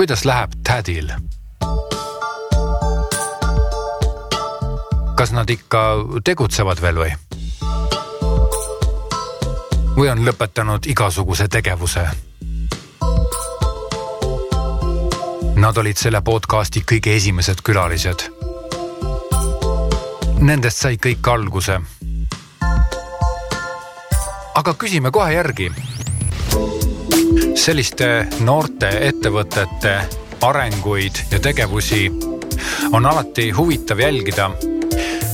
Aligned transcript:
kuidas 0.00 0.24
läheb 0.24 0.50
Tädil? 0.64 1.12
kas 5.14 5.32
nad 5.32 5.50
ikka 5.50 5.80
tegutsevad 6.24 6.80
veel 6.80 6.96
või? 6.96 7.10
või 9.98 10.08
on 10.08 10.24
lõpetanud 10.24 10.88
igasuguse 10.88 11.48
tegevuse? 11.52 12.06
Nad 15.60 15.82
olid 15.84 16.00
selle 16.00 16.24
podcasti 16.24 16.80
kõige 16.80 17.12
esimesed 17.20 17.60
külalised. 17.60 18.24
Nendest 20.40 20.80
sai 20.80 20.96
kõik 20.96 21.28
alguse. 21.28 21.80
aga 24.54 24.74
küsime 24.74 25.10
kohe 25.12 25.32
järgi. 25.36 25.89
Selliste 27.54 28.26
noorte 28.40 28.88
ettevõtete 29.08 29.94
arenguid 30.46 31.24
ja 31.30 31.40
tegevusi 31.40 32.10
on 32.92 33.06
alati 33.06 33.50
huvitav 33.50 34.00
jälgida 34.00 34.50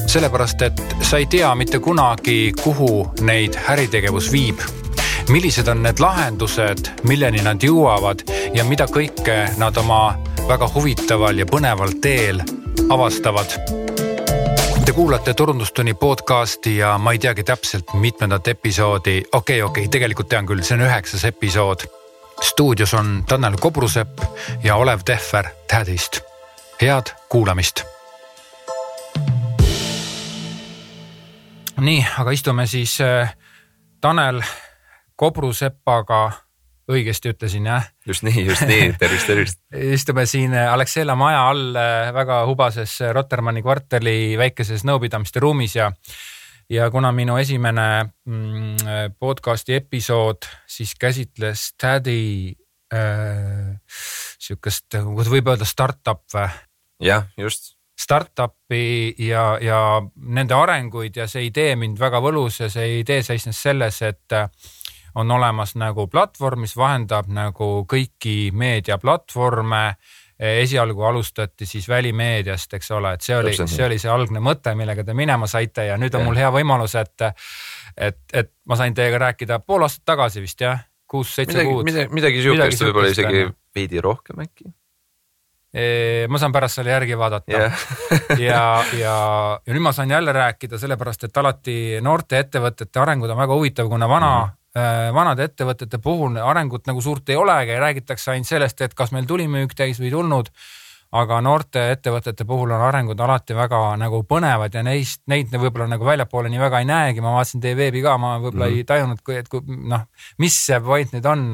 sellepärast 0.07 0.62
et 0.62 0.97
sa 1.02 1.19
ei 1.19 1.27
tea 1.27 1.55
mitte 1.55 1.79
kunagi, 1.79 2.52
kuhu 2.62 3.07
neid 3.21 3.59
äritegevus 3.69 4.30
viib. 4.33 4.60
millised 5.29 5.69
on 5.69 5.83
need 5.83 5.98
lahendused, 5.98 6.91
milleni 7.02 7.43
nad 7.43 7.62
jõuavad 7.62 8.23
ja 8.55 8.65
mida 8.65 8.87
kõike 8.87 9.59
nad 9.59 9.77
oma 9.77 10.15
väga 10.48 10.69
huvitaval 10.74 11.38
ja 11.38 11.46
põneval 11.51 11.96
teel 12.01 12.41
avastavad. 12.88 13.57
Te 14.85 14.93
kuulate 14.93 15.35
Turundustunni 15.35 15.95
podcasti 15.95 16.77
ja 16.77 16.95
ma 16.98 17.12
ei 17.12 17.19
teagi 17.19 17.45
täpselt 17.45 17.95
mitmendat 17.95 18.48
episoodi, 18.48 19.19
okei 19.33 19.33
okay,, 19.33 19.62
okei 19.62 19.83
okay,, 19.83 19.91
tegelikult 19.91 20.29
tean 20.29 20.46
küll, 20.46 20.62
see 20.62 20.79
on 20.79 20.87
üheksas 20.87 21.24
episood. 21.27 21.88
Stuudios 22.47 22.95
on 22.95 23.25
Tanel 23.29 23.57
Kobrusepp 23.61 24.19
ja 24.63 24.77
Olev 24.77 25.01
Tehver 25.05 25.49
Tädist. 25.69 26.21
head 26.83 27.07
kuulamist 27.29 27.83
nii, 31.80 32.07
aga 32.19 32.30
istume 32.30 32.66
siis 32.66 33.01
äh, 33.01 33.35
Tanel 34.01 34.41
Kobrusepaga, 35.16 36.30
õigesti 36.93 37.33
ütlesin 37.35 37.66
jah? 37.66 37.88
just 38.07 38.23
nii, 38.23 38.47
just 38.47 38.63
nii, 38.69 38.93
tervist, 39.01 39.27
tervist 39.27 39.60
istume 39.97 40.27
siin 40.27 40.55
äh, 40.55 40.73
Alexela 40.73 41.16
maja 41.19 41.49
all 41.51 41.77
äh, 41.77 42.13
väga 42.15 42.45
hubases 42.47 42.99
Rotermanni 43.13 43.63
kvartali 43.63 44.37
väikeses 44.38 44.87
nõupidamiste 44.88 45.43
ruumis 45.43 45.77
ja 45.77 45.91
ja 46.71 46.91
kuna 46.91 47.13
minu 47.13 47.37
esimene 47.39 47.89
mm, 48.25 49.15
podcast'i 49.19 49.77
episood 49.79 50.49
siis 50.67 50.95
käsitles 50.99 51.73
Tädi 51.79 52.55
äh, 52.95 53.77
sihukest, 54.39 54.99
võib 55.31 55.53
öelda 55.53 55.69
startup 55.69 56.25
või? 56.35 56.49
jah, 57.03 57.29
just 57.37 57.77
startup'i 57.97 59.15
ja, 59.19 59.57
ja 59.61 59.79
nende 60.17 60.55
arenguid 60.55 61.17
ja 61.17 61.27
see 61.29 61.49
idee 61.49 61.77
mind 61.81 62.01
väga 62.01 62.21
võlus 62.21 62.61
ja 62.61 62.69
see 62.73 63.01
idee 63.01 63.23
seisnes 63.25 63.61
selles, 63.63 64.03
et 64.05 64.37
äh, 64.37 64.50
on 65.17 65.31
olemas 65.33 65.75
nagu 65.81 66.06
platvorm, 66.12 66.67
mis 66.67 66.77
vahendab 66.77 67.31
nagu 67.33 67.87
kõiki 67.89 68.53
meediaplatvorme. 68.53 69.97
Esialgu 70.38 71.03
alustati 71.03 71.66
siis 71.66 71.88
välimeediast, 71.88 72.75
eks 72.76 72.91
ole, 72.91 73.15
et 73.16 73.25
see 73.25 73.37
oli, 73.37 73.54
see 73.56 73.84
oli 73.87 73.98
see 73.98 74.10
algne 74.12 74.42
mõte, 74.44 74.75
millega 74.76 75.04
te 75.04 75.15
minema 75.16 75.48
saite 75.48 75.87
ja 75.88 75.97
nüüd 76.00 76.15
on 76.15 76.25
ja. 76.25 76.28
mul 76.28 76.41
hea 76.41 76.50
võimalus, 76.53 76.97
et, 77.00 77.28
et, 77.97 78.19
et 78.32 78.53
ma 78.69 78.76
sain 78.76 78.94
teiega 78.94 79.22
rääkida 79.28 79.60
pool 79.64 79.87
aastat 79.87 80.04
tagasi 80.12 80.44
vist 80.44 80.60
jah, 80.60 80.82
kuus-seitse 81.09 81.64
kuud. 81.64 81.87
midagi, 81.88 82.12
midagi 82.12 82.42
sihukest, 82.44 82.84
võib-olla 82.84 83.14
isegi 83.14 83.47
veidi 83.76 84.04
rohkem 84.04 84.44
äkki 84.44 84.69
ma 86.32 86.38
saan 86.41 86.54
pärast 86.54 86.78
selle 86.78 86.92
järgi 86.94 87.16
vaadata 87.19 87.53
yeah. 87.53 87.81
ja, 88.48 88.60
ja, 88.97 89.16
ja 89.66 89.75
nüüd 89.75 89.84
ma 89.84 89.92
saan 89.92 90.10
jälle 90.10 90.32
rääkida, 90.32 90.78
sellepärast 90.80 91.26
et 91.28 91.36
alati 91.36 91.75
noorte 92.00 92.38
ettevõtete 92.41 93.02
arengud 93.02 93.32
on 93.32 93.41
väga 93.42 93.58
huvitav, 93.58 93.91
kuna 93.92 94.08
vana 94.08 94.30
mm. 94.30 94.46
-hmm. 94.46 94.62
Vanade 95.14 95.47
ettevõtete 95.48 95.98
puhul 96.03 96.37
arengut 96.37 96.87
nagu 96.87 97.00
suurt 97.00 97.28
ei 97.32 97.37
olegi, 97.41 97.78
räägitakse 97.81 98.34
ainult 98.34 98.48
sellest, 98.48 98.82
et 98.84 98.94
kas 98.94 99.12
meil 99.14 99.25
tuli 99.26 99.47
müük 99.48 99.72
täis 99.75 100.00
või 100.00 100.10
ei 100.10 100.16
tulnud. 100.19 100.50
aga 101.16 101.37
noorte 101.41 101.82
ettevõtete 101.94 102.44
puhul 102.44 102.70
on 102.75 102.82
arengud 102.82 103.20
alati 103.20 103.54
väga 103.54 103.78
nagu 103.97 104.25
põnevad 104.28 104.75
ja 104.75 104.82
neist, 104.82 105.22
neid 105.31 105.54
võib-olla 105.54 105.87
nagu 105.88 106.04
väljapoole 106.04 106.50
nii 106.50 106.59
väga 106.60 106.81
ei 106.82 106.84
näegi, 106.84 107.22
ma 107.22 107.32
vaatasin 107.37 107.60
teie 107.62 107.76
veebi 107.76 108.03
ka, 108.03 108.19
ma 108.19 108.34
võib-olla 108.42 108.66
mm 108.66 108.72
-hmm. 108.72 108.76
ei 108.76 108.84
tajunud, 108.84 109.22
et 109.38 109.48
kui 109.48 109.62
noh, 109.66 110.03
mis 110.38 110.59
see 110.66 110.81
point 110.81 111.12
nüüd 111.12 111.26
on 111.31 111.47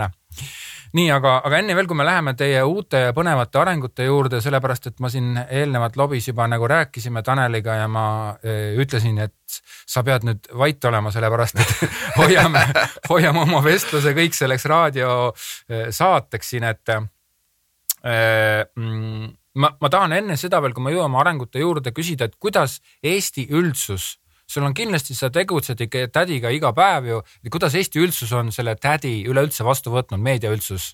nii, 0.96 1.08
aga, 1.12 1.38
aga 1.46 1.58
enne 1.62 1.76
veel, 1.76 1.88
kui 1.88 1.96
me 1.98 2.06
läheme 2.06 2.34
teie 2.38 2.62
uute 2.68 3.00
põnevate 3.16 3.60
arengute 3.60 4.06
juurde, 4.06 4.40
sellepärast 4.44 4.90
et 4.90 5.02
ma 5.02 5.10
siin 5.12 5.34
eelnevalt 5.42 5.96
lobis 6.00 6.28
juba 6.28 6.46
nagu 6.50 6.68
rääkisime 6.68 7.22
Taneliga 7.26 7.78
ja 7.80 7.88
ma 7.88 8.06
e, 8.42 8.74
ütlesin, 8.82 9.20
et 9.24 9.60
sa 9.88 10.04
pead 10.06 10.26
nüüd 10.28 10.50
vait 10.58 10.84
olema, 10.88 11.12
sellepärast 11.14 11.60
et 11.62 11.74
hoiame, 12.20 12.64
hoiame 13.10 13.44
oma 13.46 13.62
vestluse 13.64 14.14
kõik 14.16 14.36
selleks 14.36 14.68
raadiosaateks 14.72 16.46
e, 16.46 16.50
siin, 16.50 16.68
et 16.68 16.94
e, 16.96 16.98
mm, 18.76 19.30
ma, 19.64 19.72
ma 19.80 19.92
tahan 19.92 20.16
enne 20.20 20.36
seda 20.40 20.60
veel, 20.64 20.76
kui 20.76 20.84
me 20.84 20.94
jõuame 20.94 21.20
arengute 21.20 21.62
juurde, 21.62 21.94
küsida, 21.96 22.28
et 22.28 22.36
kuidas 22.40 22.80
Eesti 23.02 23.48
üldsus 23.52 24.16
sul 24.52 24.66
on 24.66 24.74
kindlasti, 24.76 25.16
sa 25.16 25.30
tegutsed 25.32 25.80
ikka 25.86 26.08
tädiga 26.12 26.52
iga 26.52 26.72
päev 26.76 27.08
ju. 27.08 27.20
kuidas 27.50 27.76
Eesti 27.78 28.02
üldsus 28.02 28.32
on 28.36 28.52
selle 28.54 28.76
tädi 28.80 29.22
üleüldse 29.28 29.64
vastu 29.64 29.94
võtnud, 29.94 30.20
meedia 30.20 30.52
üldsus? 30.52 30.92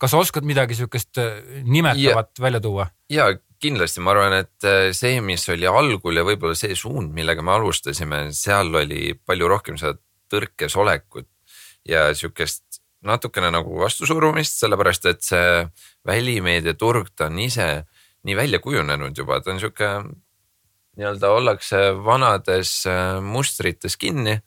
kas 0.00 0.10
sa 0.10 0.18
oskad 0.18 0.46
midagi 0.46 0.74
sihukest 0.74 1.20
äh, 1.22 1.36
nimetavat 1.62 2.32
ja, 2.32 2.42
välja 2.42 2.60
tuua? 2.60 2.88
ja 3.12 3.28
kindlasti, 3.62 4.02
ma 4.04 4.12
arvan, 4.12 4.38
et 4.42 4.66
äh, 4.68 4.88
see, 4.96 5.20
mis 5.24 5.46
oli 5.52 5.68
algul 5.70 6.18
ja 6.18 6.24
võib-olla 6.26 6.56
see 6.58 6.76
suund, 6.78 7.12
millega 7.14 7.44
me 7.44 7.54
alustasime, 7.54 8.26
seal 8.36 8.74
oli 8.74 9.14
palju 9.14 9.48
rohkem 9.50 9.78
seda 9.80 9.96
tõrkes 10.32 10.76
olekut 10.80 11.28
ja 11.88 12.08
sihukest 12.16 12.80
natukene 13.04 13.50
nagu 13.52 13.78
vastusurumist, 13.82 14.56
sellepärast 14.62 15.10
et 15.10 15.24
see 15.24 15.64
välimeedia 16.08 16.74
turg, 16.80 17.10
ta 17.16 17.28
on 17.28 17.38
ise 17.44 17.68
nii 18.24 18.36
välja 18.36 18.60
kujunenud 18.64 19.16
juba, 19.16 19.40
ta 19.44 19.52
on 19.52 19.60
sihuke 19.60 19.90
nii-öelda 20.98 21.30
ollakse 21.34 21.80
vanades 22.04 22.84
äh, 22.86 23.20
mustrites 23.22 23.96
kinni. 23.96 24.40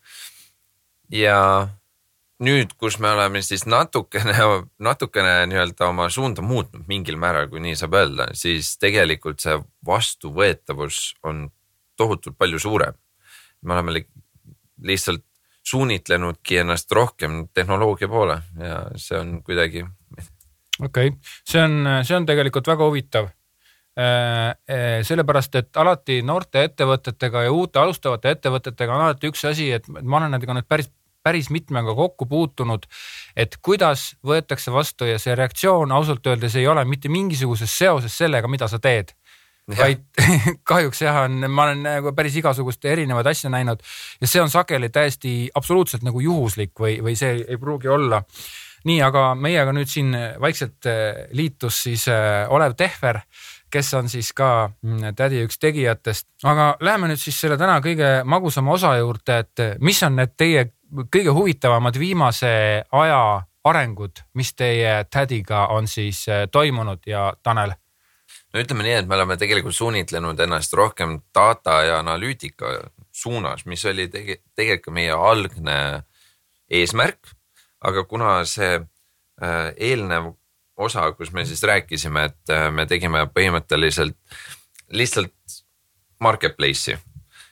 ja 1.12 1.68
nüüd, 2.44 2.74
kus 2.78 3.00
me 3.00 3.12
oleme 3.12 3.42
siis 3.42 3.66
natukene, 3.66 4.36
natukene 4.80 5.46
nii-öelda 5.50 5.90
oma 5.90 6.10
suunda 6.14 6.44
muutnud 6.46 6.88
mingil 6.88 7.18
määral, 7.20 7.50
kui 7.50 7.62
nii 7.64 7.76
saab 7.80 7.96
öelda, 7.98 8.30
siis 8.38 8.76
tegelikult 8.82 9.42
see 9.44 9.58
vastuvõetavus 9.88 11.18
on 11.24 11.48
tohutult 11.98 12.38
palju 12.38 12.60
suurem. 12.60 12.94
me 13.62 13.74
oleme 13.74 14.06
lihtsalt 14.84 15.24
suunitlenudki 15.68 16.58
ennast 16.62 16.92
rohkem 16.92 17.48
tehnoloogia 17.54 18.08
poole 18.08 18.42
ja 18.60 18.84
see 18.96 19.20
on 19.20 19.42
kuidagi. 19.44 19.86
okei 20.80 21.08
okay., 21.08 21.12
see 21.50 21.64
on, 21.64 21.90
see 22.04 22.16
on 22.16 22.26
tegelikult 22.26 22.68
väga 22.68 22.86
huvitav 22.86 23.32
sellepärast, 23.98 25.56
et 25.58 25.78
alati 25.82 26.20
noorte 26.22 26.62
ettevõtetega 26.68 27.48
ja 27.48 27.54
uute 27.54 27.80
alustavate 27.82 28.36
ettevõtetega 28.36 28.94
on 28.94 29.08
alati 29.08 29.32
üks 29.32 29.42
asi, 29.50 29.72
et 29.74 29.88
ma 29.90 30.20
olen 30.20 30.36
nendega 30.36 30.54
nüüd 30.54 30.68
päris 30.70 30.92
päris 31.28 31.50
mitmega 31.52 31.96
kokku 31.96 32.26
puutunud, 32.30 32.86
et 33.36 33.58
kuidas 33.62 34.14
võetakse 34.26 34.72
vastu 34.72 35.08
ja 35.10 35.20
see 35.20 35.36
reaktsioon 35.36 35.92
ausalt 35.92 36.28
öeldes 36.32 36.56
ei 36.56 36.68
ole 36.72 36.86
mitte 36.88 37.12
mingisuguses 37.12 37.74
seoses 37.82 38.16
sellega, 38.18 38.48
mida 38.48 38.70
sa 38.72 38.80
teed. 38.80 39.16
vaid 39.68 40.06
kahjuks 40.72 41.02
jah, 41.02 41.26
on, 41.26 41.42
ma 41.52 41.66
olen 41.66 41.82
nagu 41.84 42.14
päris 42.16 42.38
igasuguste 42.40 42.88
erinevaid 42.94 43.28
asju 43.28 43.50
näinud 43.52 43.82
ja 44.22 44.30
see 44.32 44.40
on 44.40 44.48
sageli 44.54 44.88
täiesti 44.96 45.34
absoluutselt 45.60 46.06
nagu 46.08 46.24
juhuslik 46.24 46.72
või, 46.80 47.02
või 47.04 47.18
see 47.20 47.42
ei 47.42 47.60
pruugi 47.60 47.92
olla. 47.92 48.22
nii, 48.88 49.02
aga 49.04 49.34
meiega 49.36 49.74
nüüd 49.76 49.92
siin 49.92 50.16
vaikselt 50.40 50.88
äh, 50.88 51.26
liitus 51.36 51.82
siis 51.84 52.08
Olev 52.48 52.78
Tehver 52.80 53.20
kes 53.72 53.94
on 53.94 54.10
siis 54.10 54.32
ka 54.34 54.70
mm, 54.82 55.16
tädi 55.16 55.44
üks 55.46 55.60
tegijatest. 55.60 56.28
aga 56.44 56.76
läheme 56.80 57.12
nüüd 57.12 57.22
siis 57.22 57.40
selle 57.42 57.58
täna 57.58 57.80
kõige 57.84 58.22
magusama 58.24 58.74
osa 58.74 58.96
juurde, 58.98 59.40
et 59.44 59.66
mis 59.80 60.02
on 60.04 60.16
need 60.16 60.36
teie 60.38 60.70
kõige 61.12 61.34
huvitavamad 61.36 62.00
viimase 62.00 62.50
aja 62.92 63.22
arengud, 63.68 64.24
mis 64.34 64.54
teie 64.56 65.04
tädiga 65.12 65.68
on 65.76 65.88
siis 65.88 66.24
äh, 66.30 66.48
toimunud 66.52 67.04
ja 67.06 67.34
Tanel? 67.44 67.76
no 68.54 68.62
ütleme 68.64 68.86
nii, 68.86 68.96
et 69.02 69.08
me 69.08 69.16
oleme 69.16 69.38
tegelikult 69.40 69.76
suunitlenud 69.76 70.40
ennast 70.40 70.74
rohkem 70.74 71.20
data 71.36 71.82
ja 71.84 72.00
analüütika 72.00 72.78
suunas, 73.12 73.66
mis 73.66 73.86
oli 73.86 74.08
tege, 74.12 74.42
tegelikult 74.56 74.96
meie 74.96 75.12
algne 75.12 75.78
eesmärk. 76.70 77.34
aga 77.88 78.04
kuna 78.04 78.40
see 78.46 78.80
äh, 78.80 79.74
eelnev 79.76 80.34
osa, 80.78 81.12
kus 81.12 81.32
me 81.34 81.46
siis 81.46 81.64
rääkisime, 81.64 82.26
et 82.26 82.54
äh, 82.54 82.68
me 82.72 82.86
tegime 82.86 83.26
põhimõtteliselt 83.34 84.18
lihtsalt 84.90 85.34
marketplace'i. 86.20 86.98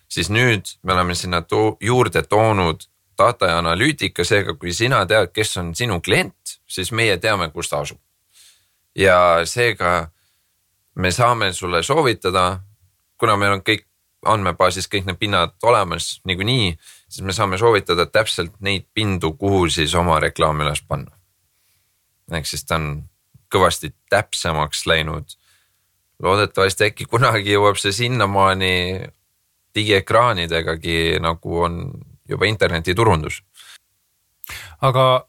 siis 0.07 0.29
nüüd 0.29 0.77
me 0.83 0.93
oleme 0.93 1.15
sinna 1.15 1.41
to 1.41 1.77
juurde 1.81 2.21
toonud 2.21 2.85
data 3.17 3.47
ja 3.47 3.57
analüütika, 3.57 4.23
seega 4.23 4.53
kui 4.53 4.73
sina 4.73 5.05
tead, 5.05 5.31
kes 5.33 5.57
on 5.57 5.75
sinu 5.75 6.01
klient, 6.01 6.59
siis 6.67 6.91
meie 6.91 7.17
teame, 7.17 7.49
kus 7.51 7.69
ta 7.69 7.79
asub. 7.79 7.99
ja 8.95 9.41
seega 9.45 10.09
me 10.95 11.11
saame 11.11 11.53
sulle 11.53 11.83
soovitada, 11.83 12.59
kuna 13.17 13.37
meil 13.37 13.57
on 13.57 13.61
kõik 13.61 13.87
andmebaasis 14.25 14.87
kõik 14.89 15.05
need 15.05 15.19
pinnad 15.19 15.53
olemas 15.63 16.21
niikuinii, 16.25 16.77
siis 17.09 17.25
me 17.25 17.33
saame 17.33 17.57
soovitada 17.57 18.05
täpselt 18.05 18.55
neid 18.59 18.87
pindu, 18.93 19.33
kuhu 19.33 19.67
siis 19.69 19.93
oma 19.95 20.19
reklaami 20.19 20.65
üles 20.65 20.81
panna. 20.87 21.11
ehk 22.31 22.47
siis 22.47 22.65
ta 22.65 22.75
on 22.75 23.03
kõvasti 23.51 23.93
täpsemaks 24.09 24.85
läinud. 24.85 25.25
loodetavasti 26.23 26.85
äkki 26.85 27.05
kunagi 27.11 27.51
jõuab 27.51 27.75
see 27.77 27.91
sinnamaani 27.91 29.09
digiekraanidegagi 29.75 31.19
nagu 31.19 31.59
on 31.59 31.81
juba 32.29 32.47
internetiturundus 32.47 33.41
aga 34.81 35.25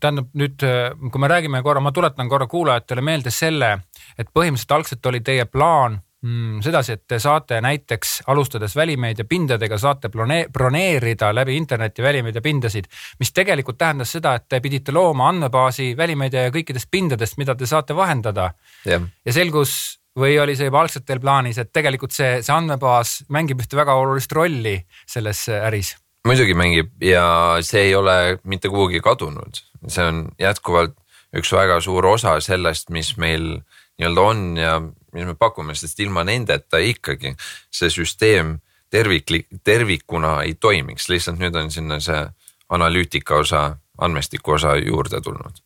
tähendab 0.00 0.28
nüüd, 0.36 0.62
kui 1.10 1.20
me 1.22 1.30
räägime 1.30 1.62
korra, 1.62 1.80
ma 1.80 1.92
tuletan 1.92 2.28
korra 2.28 2.46
kuulajatele 2.46 3.02
meelde 3.04 3.30
selle, 3.34 3.70
et 4.18 4.28
põhimõtteliselt 4.34 4.76
algselt 4.76 5.06
oli 5.10 5.20
teie 5.24 5.44
plaan 5.44 5.98
mm, 6.22 6.62
sedasi, 6.64 6.96
et 6.98 7.04
te 7.08 7.18
saate 7.22 7.60
näiteks 7.64 8.22
alustades 8.26 8.76
välimeediapindadega 8.76 9.78
saate 9.78 10.10
broneerida 10.52 11.30
läbi 11.34 11.56
interneti 11.56 12.02
välimeediapindasid, 12.02 12.88
mis 13.18 13.32
tegelikult 13.32 13.78
tähendas 13.78 14.12
seda, 14.16 14.34
et 14.38 14.48
te 14.48 14.60
pidite 14.60 14.92
looma 14.92 15.28
andmebaasi 15.32 15.94
välimeedia 15.96 16.48
ja 16.48 16.54
kõikidest 16.54 16.90
pindadest, 16.90 17.38
mida 17.38 17.54
te 17.54 17.66
saate 17.66 17.96
vahendada. 17.96 18.52
ja 18.86 19.32
selgus 19.32 20.00
või 20.18 20.38
oli 20.42 20.56
see 20.56 20.66
juba 20.66 20.82
algselt 20.82 21.06
teil 21.06 21.20
plaanis, 21.22 21.58
et 21.58 21.72
tegelikult 21.72 22.14
see, 22.14 22.42
see 22.42 22.54
andmebaas 22.54 23.22
mängib 23.28 23.60
ühte 23.62 23.78
väga 23.78 23.94
olulist 23.94 24.32
rolli 24.32 24.78
selles 25.06 25.48
äris? 25.48 25.96
muidugi 26.26 26.54
mängib 26.58 26.90
ja 27.00 27.56
see 27.64 27.88
ei 27.88 27.94
ole 27.94 28.38
mitte 28.44 28.68
kuhugi 28.68 29.00
kadunud, 29.00 29.60
see 29.86 30.04
on 30.04 30.26
jätkuvalt 30.40 30.96
üks 31.38 31.52
väga 31.52 31.78
suur 31.84 32.06
osa 32.06 32.38
sellest, 32.40 32.90
mis 32.90 33.14
meil 33.20 33.60
nii-öelda 33.98 34.24
on 34.24 34.42
ja 34.58 34.72
mis 35.12 35.26
me 35.26 35.34
pakume, 35.34 35.74
sest 35.74 36.00
ilma 36.00 36.24
nendeta 36.24 36.80
ikkagi 36.82 37.34
see 37.70 37.90
süsteem 37.90 38.58
terviklik, 38.90 39.48
tervikuna 39.64 40.42
ei 40.42 40.54
toimiks, 40.54 41.08
lihtsalt 41.08 41.40
nüüd 41.40 41.56
on 41.56 41.70
sinna 41.70 42.00
see 42.00 42.20
analüütika 42.68 43.40
osa, 43.40 43.64
andmestiku 43.98 44.56
osa 44.58 44.76
juurde 44.76 45.20
tulnud. 45.24 45.62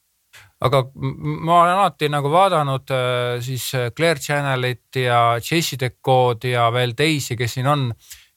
Aga 0.62 0.84
ma 0.94 1.62
olen 1.62 1.74
alati 1.74 2.06
nagu 2.08 2.30
vaadanud 2.30 2.90
äh, 2.94 3.40
siis 3.42 3.72
äh, 3.74 3.90
Clear 3.90 4.18
Channelit 4.18 4.94
ja 4.96 5.40
Jesse 5.42 5.78
Decode'i 5.80 6.52
ja 6.52 6.68
veel 6.72 6.94
teisi, 6.94 7.36
kes 7.36 7.56
siin 7.58 7.66
on 7.66 7.88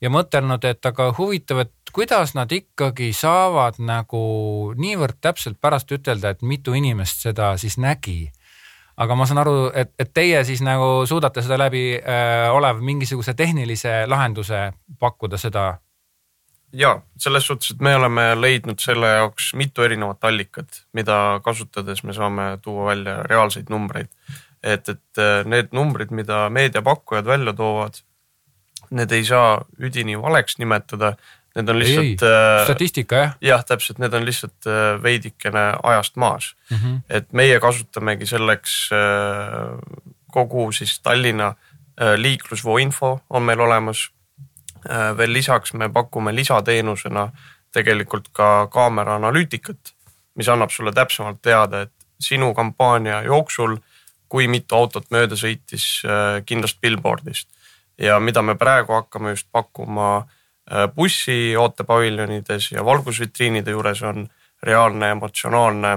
ja 0.01 0.09
mõtelnud, 0.09 0.65
et 0.65 0.85
aga 0.85 1.11
huvitav, 1.17 1.61
et 1.65 1.93
kuidas 1.93 2.33
nad 2.33 2.51
ikkagi 2.51 3.11
saavad 3.13 3.77
nagu 3.77 4.23
niivõrd 4.77 5.21
täpselt 5.21 5.61
pärast 5.61 5.91
ütelda, 5.93 6.33
et 6.33 6.41
mitu 6.41 6.73
inimest 6.73 7.21
seda 7.27 7.53
siis 7.61 7.77
nägi 7.77 8.31
aga 8.97 9.15
ma 9.15 9.25
saan 9.27 9.41
aru, 9.43 9.55
et, 9.75 9.91
et 9.99 10.11
teie 10.13 10.43
siis 10.47 10.61
nagu 10.63 11.05
suudate 11.07 11.43
seda 11.43 11.57
läbi 11.59 11.87
äh, 11.99 12.47
olev 12.53 12.79
mingisuguse 12.83 13.33
tehnilise 13.33 14.03
lahenduse 14.07 14.69
pakkuda 14.99 15.39
seda? 15.41 15.73
ja 16.75 17.01
selles 17.17 17.47
suhtes, 17.47 17.71
et 17.71 17.83
me 17.83 17.95
oleme 17.95 18.23
leidnud 18.35 18.81
selle 18.83 19.07
jaoks 19.13 19.53
mitu 19.55 19.83
erinevat 19.85 20.23
allikat, 20.27 20.81
mida 20.93 21.39
kasutades 21.43 22.03
me 22.03 22.13
saame 22.13 22.57
tuua 22.61 22.89
välja 22.89 23.21
reaalseid 23.23 23.69
numbreid. 23.69 24.11
et, 24.63 24.89
et 24.89 25.21
äh, 25.21 25.45
need 25.45 25.71
numbrid, 25.71 26.11
mida 26.11 26.49
meediapakkujad 26.49 27.25
välja 27.25 27.53
toovad, 27.53 28.01
need 28.91 29.11
ei 29.11 29.25
saa 29.25 29.61
üdini 29.79 30.17
valeks 30.21 30.57
nimetada, 30.57 31.15
Need 31.55 31.69
on 31.69 31.79
lihtsalt. 31.79 32.23
Äh, 32.23 32.63
statistika 32.63 33.15
jah? 33.15 33.35
jah, 33.41 33.63
täpselt, 33.63 33.99
need 34.03 34.13
on 34.13 34.25
lihtsalt 34.27 34.67
äh, 34.67 34.97
veidikene 35.03 35.63
ajast 35.83 36.15
maas 36.19 36.55
mm. 36.69 36.77
-hmm. 36.77 36.97
et 37.09 37.31
meie 37.33 37.59
kasutamegi 37.59 38.25
selleks 38.25 38.89
äh, 38.91 39.79
kogu 40.31 40.71
siis 40.71 40.99
Tallinna 40.99 41.55
liiklusvoo 42.17 42.77
info 42.77 43.19
on 43.29 43.43
meil 43.43 43.59
olemas. 43.59 44.09
veel 45.17 45.33
lisaks 45.33 45.73
me 45.73 45.89
pakume 45.89 46.35
lisateenusena 46.35 47.31
tegelikult 47.71 48.27
ka 48.31 48.67
kaamera 48.67 49.15
analüütikat, 49.15 49.93
mis 50.35 50.49
annab 50.49 50.69
sulle 50.69 50.91
täpsemalt 50.91 51.41
teada, 51.41 51.81
et 51.81 51.91
sinu 52.19 52.53
kampaania 52.53 53.21
jooksul, 53.21 53.77
kui 54.29 54.47
mitu 54.47 54.75
autot 54.75 55.07
mööda 55.09 55.35
sõitis 55.35 56.03
kindlast 56.45 56.77
billboard'ist 56.81 57.47
ja 57.97 58.19
mida 58.19 58.41
me 58.41 58.55
praegu 58.55 58.93
hakkame 58.93 59.29
just 59.29 59.47
pakkuma 59.51 60.27
bussi 60.95 61.53
ootepaviljonides 61.61 62.71
ja 62.71 62.85
valgusvitriinide 62.85 63.71
juures 63.75 64.01
on 64.01 64.23
reaalne 64.65 65.11
emotsionaalne 65.13 65.91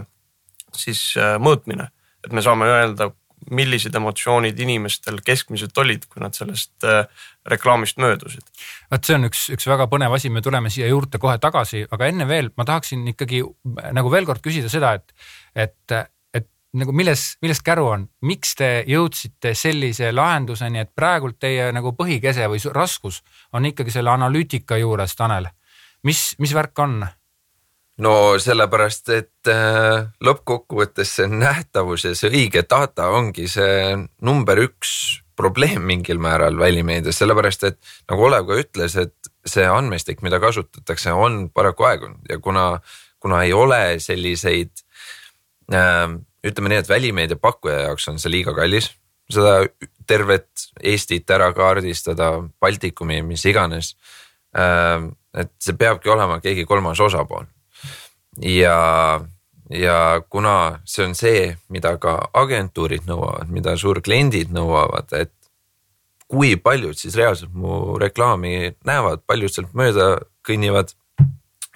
siis 0.77 1.15
äh, 1.19 1.37
mõõtmine, 1.43 1.89
et 2.25 2.35
me 2.35 2.45
saame 2.45 2.69
öelda, 2.69 3.11
millised 3.55 3.95
emotsioonid 3.95 4.59
inimestel 4.61 5.21
keskmiselt 5.25 5.77
olid, 5.81 6.05
kui 6.11 6.21
nad 6.21 6.35
sellest 6.37 6.85
äh, 6.85 7.07
reklaamist 7.49 8.01
möödusid. 8.03 8.45
vot 8.91 9.07
see 9.07 9.17
on 9.17 9.29
üks, 9.31 9.47
üks 9.55 9.69
väga 9.71 9.87
põnev 9.91 10.17
asi, 10.17 10.31
me 10.31 10.43
tuleme 10.45 10.71
siia 10.75 10.91
juurde 10.91 11.21
kohe 11.23 11.39
tagasi, 11.41 11.87
aga 11.91 12.11
enne 12.11 12.29
veel 12.29 12.51
ma 12.59 12.67
tahaksin 12.69 13.07
ikkagi 13.15 13.43
nagu 13.97 14.13
veel 14.13 14.27
kord 14.29 14.43
küsida 14.45 14.69
seda, 14.73 14.97
et, 14.99 15.15
et 15.55 15.99
nagu 16.77 16.93
milles, 16.93 17.37
millest 17.43 17.65
käru 17.65 17.87
on, 17.89 18.09
miks 18.29 18.55
te 18.59 18.71
jõudsite 18.89 19.55
sellise 19.57 20.11
lahenduseni, 20.13 20.83
et 20.85 20.91
praegult 20.97 21.39
teie 21.41 21.71
nagu 21.73 21.95
põhikese 21.97 22.49
või 22.51 22.61
raskus 22.75 23.23
on 23.53 23.69
ikkagi 23.71 23.95
selle 23.95 24.13
analüütika 24.13 24.77
juures, 24.81 25.17
Tanel. 25.17 25.49
mis, 26.03 26.35
mis 26.39 26.55
värk 26.55 26.79
on? 26.85 27.01
no 27.99 28.13
sellepärast, 28.39 29.09
et 29.17 29.51
äh, 29.51 30.05
lõppkokkuvõttes 30.23 31.17
see 31.19 31.31
nähtavus 31.31 32.05
ja 32.05 32.15
see 32.15 32.31
õige 32.31 32.63
data 32.69 33.09
ongi 33.11 33.49
see 33.51 33.97
number 34.23 34.61
üks 34.63 35.23
probleem 35.39 35.85
mingil 35.87 36.19
määral 36.23 36.59
välimeedias, 36.59 37.19
sellepärast 37.19 37.65
et 37.69 37.79
nagu 38.11 38.27
Olev 38.27 38.47
ka 38.49 38.59
ütles, 38.59 38.97
et 38.99 39.33
see 39.47 39.67
andmestik, 39.71 40.23
mida 40.27 40.41
kasutatakse, 40.43 41.15
on 41.15 41.47
paraku 41.55 41.87
aegunud 41.89 42.31
ja 42.31 42.41
kuna, 42.43 42.81
kuna 43.23 43.45
ei 43.47 43.55
ole 43.55 43.99
selliseid 44.03 44.83
äh, 45.73 46.19
ütleme 46.47 46.73
nii, 46.73 46.83
et 46.83 46.89
välimeedia 46.89 47.39
pakkuja 47.41 47.85
jaoks 47.89 48.09
on 48.13 48.19
see 48.23 48.33
liiga 48.33 48.55
kallis, 48.57 48.91
seda 49.31 49.61
tervet 50.09 50.69
Eestit 50.81 51.31
ära 51.31 51.51
kaardistada, 51.57 52.33
Baltikumi, 52.61 53.21
mis 53.27 53.45
iganes. 53.49 53.95
Ähm, 54.57 55.13
et 55.37 55.51
see 55.63 55.77
peabki 55.77 56.11
olema 56.11 56.41
keegi 56.41 56.65
kolmas 56.67 57.01
osapool. 57.01 57.45
ja, 58.43 59.21
ja 59.71 60.23
kuna 60.31 60.81
see 60.85 61.05
on 61.05 61.15
see, 61.19 61.57
mida 61.69 61.97
ka 62.01 62.31
agentuurid 62.33 63.09
nõuavad, 63.09 63.51
mida 63.53 63.77
suurkliendid 63.77 64.55
nõuavad, 64.55 65.13
et 65.13 65.33
kui 66.29 66.57
paljud 66.61 66.97
siis 66.97 67.17
reaalselt 67.17 67.53
mu 67.57 67.99
reklaami 68.01 68.75
näevad, 68.87 69.25
paljud 69.27 69.53
sealt 69.53 69.75
mööda 69.77 70.19
kõnnivad. 70.47 70.95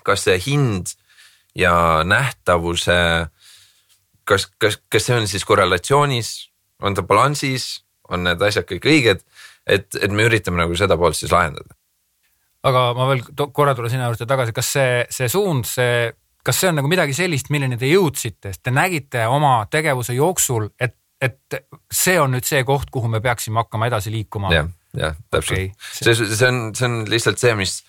kas 0.03 0.25
see 0.27 0.39
hind 0.43 0.97
ja 1.55 2.03
nähtavuse 2.03 3.29
kas, 4.29 4.49
kas, 4.61 4.79
kas 4.91 5.07
see 5.09 5.17
on 5.17 5.29
siis 5.31 5.45
korrelatsioonis, 5.49 6.33
on 6.83 6.97
ta 6.97 7.05
balansis, 7.07 7.83
on 8.13 8.27
need 8.27 8.43
asjad 8.43 8.67
kõik 8.69 8.89
õiged, 8.89 9.23
et, 9.67 9.89
et 9.99 10.11
me 10.13 10.27
üritame 10.29 10.63
nagu 10.63 10.77
seda 10.79 10.99
poolt 11.01 11.19
siis 11.19 11.33
lahendada. 11.33 11.77
aga 12.63 12.83
ma 12.95 13.09
veel 13.11 13.25
korra 13.55 13.75
tulen 13.75 13.91
sinna 13.91 14.09
juurde 14.11 14.27
tagasi, 14.29 14.55
kas 14.55 14.73
see, 14.77 14.91
see 15.11 15.31
suund, 15.31 15.67
see, 15.67 16.11
kas 16.47 16.61
see 16.63 16.71
on 16.71 16.81
nagu 16.81 16.91
midagi 16.91 17.15
sellist, 17.17 17.51
milleni 17.55 17.79
te 17.79 17.91
jõudsite, 17.91 18.53
sest 18.53 18.63
te 18.67 18.75
nägite 18.75 19.27
oma 19.31 19.61
tegevuse 19.71 20.15
jooksul, 20.19 20.69
et, 20.79 20.97
et 21.23 21.63
see 21.91 22.19
on 22.23 22.35
nüüd 22.37 22.47
see 22.47 22.63
koht, 22.69 22.91
kuhu 22.95 23.11
me 23.11 23.23
peaksime 23.25 23.63
hakkama 23.63 23.91
edasi 23.91 24.15
liikuma? 24.15 24.53
jah, 24.55 24.71
jah, 24.99 25.19
täpselt 25.31 25.59
okay.. 25.59 25.71
see, 25.99 26.15
see 26.15 26.51
on, 26.51 26.65
see 26.79 26.91
on 26.91 26.99
lihtsalt 27.11 27.43
see, 27.43 27.55
mis, 27.59 27.81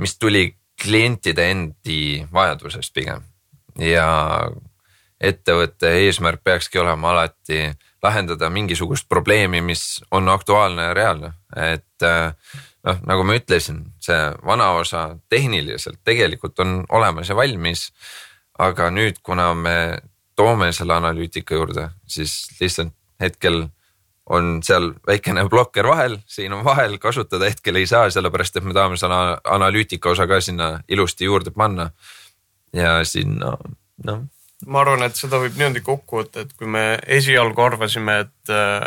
mis 0.00 0.16
tuli 0.20 0.48
klientide 0.80 1.50
endi 1.52 2.00
vajadusest 2.32 2.94
pigem 2.96 3.24
ja 3.80 4.08
ettevõtte 5.20 5.92
eesmärk 6.06 6.40
peakski 6.44 6.78
olema 6.80 7.10
alati 7.10 7.70
lahendada 8.02 8.50
mingisugust 8.50 9.08
probleemi, 9.08 9.60
mis 9.60 10.00
on 10.10 10.28
aktuaalne 10.28 10.82
ja 10.88 10.94
reaalne, 10.94 11.32
et 11.56 12.06
äh, 12.06 12.32
noh, 12.86 13.02
nagu 13.06 13.24
ma 13.28 13.36
ütlesin, 13.36 13.82
see 14.00 14.20
vana 14.46 14.70
osa 14.78 15.10
tehniliselt 15.28 16.00
tegelikult 16.04 16.58
on 16.64 16.84
olemas 16.88 17.28
ja 17.28 17.36
valmis. 17.36 17.90
aga 18.60 18.90
nüüd, 18.92 19.22
kuna 19.22 19.54
me 19.54 19.74
toome 20.36 20.66
selle 20.76 20.92
analüütika 20.92 21.54
juurde, 21.54 21.86
siis 22.06 22.50
lihtsalt 22.60 22.92
hetkel 23.20 23.62
on 24.30 24.58
seal 24.62 24.92
väikene 25.06 25.46
blokker 25.48 25.88
vahel, 25.88 26.18
siin 26.28 26.52
on 26.52 26.64
vahel, 26.64 26.98
kasutada 27.00 27.48
hetkel 27.48 27.76
ei 27.80 27.86
saa, 27.86 28.10
sellepärast 28.10 28.56
et 28.56 28.64
me 28.64 28.76
tahame 28.76 29.00
selle 29.00 29.16
analüütika 29.44 30.12
osa 30.12 30.26
ka 30.28 30.40
sinna 30.44 30.82
ilusti 30.88 31.24
juurde 31.24 31.50
panna. 31.50 31.90
ja 32.72 33.00
sinna 33.04 33.56
noh 34.04 34.20
ma 34.66 34.82
arvan, 34.82 35.04
et 35.06 35.16
seda 35.16 35.40
võib 35.40 35.56
niimoodi 35.58 35.82
kokku 35.84 36.20
võtta, 36.20 36.44
et 36.44 36.52
kui 36.58 36.68
me 36.68 36.98
esialgu 37.18 37.62
arvasime, 37.64 38.18
et 38.26 38.52
äh, 38.52 38.86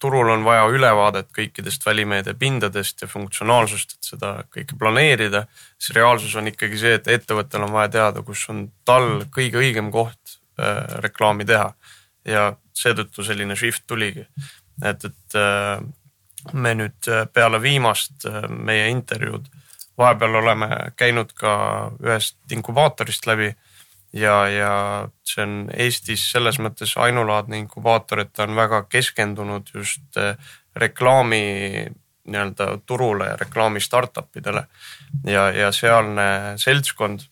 turul 0.00 0.30
on 0.32 0.44
vaja 0.46 0.64
ülevaadet 0.72 1.28
kõikidest 1.36 1.84
välimeedia 1.86 2.34
pindadest 2.40 3.04
ja 3.04 3.08
funktsionaalsust, 3.10 3.96
et 3.96 4.10
seda 4.14 4.32
kõike 4.54 4.78
planeerida, 4.80 5.44
siis 5.78 5.96
reaalsus 5.96 6.34
on 6.40 6.48
ikkagi 6.48 6.80
see, 6.80 6.96
et 6.96 7.10
ettevõttel 7.18 7.66
on 7.66 7.74
vaja 7.76 7.92
teada, 7.98 8.24
kus 8.24 8.46
on 8.52 8.66
tal 8.88 9.26
kõige 9.34 9.60
õigem 9.60 9.92
koht 9.94 10.38
äh, 10.60 10.84
reklaami 11.06 11.48
teha. 11.48 11.72
ja 12.24 12.50
seetõttu 12.76 13.24
selline 13.24 13.56
shift 13.56 13.86
tuligi. 13.88 14.26
et, 14.84 15.04
et 15.04 15.36
äh, 15.36 15.80
me 16.52 16.74
nüüd 16.74 17.08
peale 17.32 17.58
viimast 17.60 18.24
meie 18.48 18.88
intervjuud 18.88 19.48
vahepeal 20.00 20.34
oleme 20.34 20.68
käinud 20.96 21.32
ka 21.36 21.52
ühest 22.00 22.54
inkubaatorist 22.54 23.26
läbi 23.28 23.50
ja, 24.12 24.36
ja 24.48 24.72
see 25.24 25.44
on 25.44 25.56
Eestis 25.76 26.24
selles 26.32 26.58
mõttes 26.62 26.96
ainulaadne 26.98 27.58
inkubaator, 27.62 28.24
et 28.24 28.32
ta 28.32 28.46
on 28.48 28.56
väga 28.58 28.84
keskendunud 28.90 29.70
just 29.74 30.18
reklaami 30.76 31.44
nii-öelda 32.30 32.78
turule 32.86 33.26
ja 33.26 33.36
reklaami 33.36 33.80
startup 33.80 34.36
idele 34.36 34.64
ja, 35.26 35.50
ja 35.50 35.72
sealne 35.72 36.56
seltskond, 36.60 37.24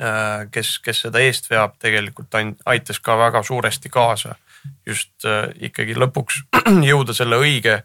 äh, 0.00 0.48
kes, 0.50 0.78
kes 0.84 1.04
seda 1.06 1.22
eest 1.22 1.50
veab, 1.50 1.76
tegelikult 1.82 2.34
aitas 2.66 3.00
ka 3.00 3.18
väga 3.18 3.42
suuresti 3.42 3.92
kaasa 3.92 4.34
just 4.86 5.24
äh, 5.24 5.50
ikkagi 5.68 5.96
lõpuks 5.98 6.42
jõuda 6.90 7.14
selle 7.16 7.38
õige, 7.40 7.82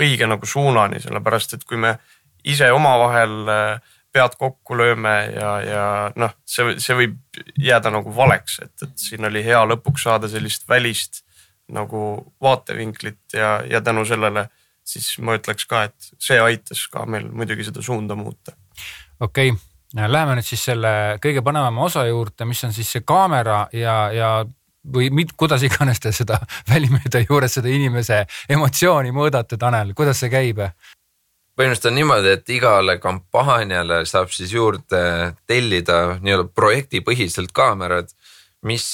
õige 0.00 0.28
nagu 0.28 0.46
suunani, 0.46 1.00
sellepärast 1.02 1.58
et 1.58 1.64
kui 1.64 1.80
me 1.80 1.96
ise 2.44 2.70
omavahel 2.72 3.36
äh, 3.48 3.96
pead 4.12 4.36
kokku 4.38 4.76
lööme 4.76 5.14
ja, 5.32 5.50
ja 5.64 5.84
noh, 6.16 6.34
see, 6.44 6.76
see 6.82 6.96
võib 6.96 7.42
jääda 7.58 7.92
nagu 7.94 8.12
valeks, 8.16 8.58
et, 8.64 8.74
et 8.84 8.96
siin 9.00 9.24
oli 9.28 9.44
hea 9.44 9.62
lõpuks 9.68 10.04
saada 10.08 10.28
sellist 10.28 10.68
välist 10.68 11.22
nagu 11.72 12.32
vaatevinklit 12.42 13.38
ja, 13.38 13.60
ja 13.68 13.80
tänu 13.80 14.04
sellele 14.04 14.48
siis 14.84 15.14
ma 15.22 15.36
ütleks 15.38 15.66
ka, 15.70 15.84
et 15.88 16.12
see 16.20 16.40
aitas 16.42 16.86
ka 16.92 17.06
meil 17.08 17.28
muidugi 17.30 17.66
seda 17.68 17.82
suunda 17.84 18.16
muuta. 18.18 18.56
okei 19.20 19.52
okay., 19.52 20.08
läheme 20.08 20.38
nüüd 20.38 20.48
siis 20.48 20.64
selle 20.64 20.92
kõige 21.22 21.44
põnevama 21.44 21.84
osa 21.84 22.06
juurde, 22.08 22.46
mis 22.48 22.62
on 22.64 22.72
siis 22.72 22.90
see 22.96 23.04
kaamera 23.06 23.66
ja, 23.76 23.96
ja 24.14 24.30
või 24.94 25.10
mit, 25.14 25.34
kuidas 25.38 25.62
iganes 25.62 26.00
te 26.02 26.12
seda 26.12 26.40
välimeedia 26.72 27.24
juures 27.28 27.58
seda 27.58 27.70
inimese 27.70 28.24
emotsiooni 28.50 29.12
mõõdate, 29.14 29.58
Tanel, 29.60 29.94
kuidas 29.94 30.22
see 30.22 30.32
käib? 30.32 30.64
Põhimõtteliselt 31.56 31.90
on 31.90 31.98
niimoodi, 31.98 32.34
et 32.36 32.52
igale 32.54 32.98
kampaaniale 33.02 34.02
saab 34.08 34.32
siis 34.32 34.52
juurde 34.54 35.02
tellida 35.46 36.18
nii-öelda 36.20 36.48
projektipõhiselt 36.54 37.52
kaamerad, 37.52 38.08
mis 38.68 38.86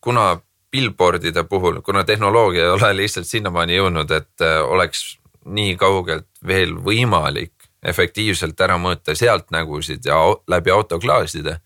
kuna 0.00 0.26
billboard'ide 0.72 1.44
puhul, 1.44 1.82
kuna 1.84 2.04
tehnoloogia 2.08 2.64
ei 2.64 2.74
ole 2.74 2.92
lihtsalt 3.02 3.28
sinnamaani 3.28 3.76
jõudnud, 3.76 4.14
et 4.16 4.44
oleks 4.64 5.04
nii 5.44 5.76
kaugelt 5.76 6.28
veel 6.46 6.74
võimalik 6.84 7.52
efektiivselt 7.82 8.60
ära 8.62 8.78
mõõta 8.78 9.14
sealtnägusid 9.18 10.06
ja 10.06 10.18
läbi 10.50 10.70
autoklaaside, 10.70 11.56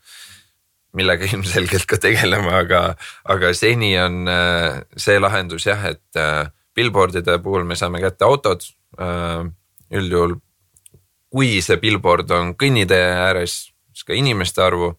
millega 0.97 1.29
ilmselgelt 1.33 1.87
ka 1.89 2.01
tegeleme, 2.01 2.53
aga, 2.63 2.83
aga 3.29 3.53
seni 3.57 3.93
on 4.01 4.25
äh, 4.33 4.81
see 4.97 5.21
lahendus 5.21 5.69
jah, 5.69 5.85
et 5.93 6.21
äh, 6.21 6.49
billboard'ide 6.77 7.39
puhul 7.45 7.69
me 7.69 7.77
saame 7.77 8.03
kätte 8.05 8.27
autod. 8.27 8.65
Üldjuhul, 9.95 10.37
kui 11.31 11.61
see 11.63 11.77
billboard 11.83 12.31
on 12.35 12.55
kõnnitee 12.59 13.13
ääres, 13.15 13.73
siis 13.93 14.07
ka 14.07 14.15
inimeste 14.15 14.63
arvu. 14.63 14.95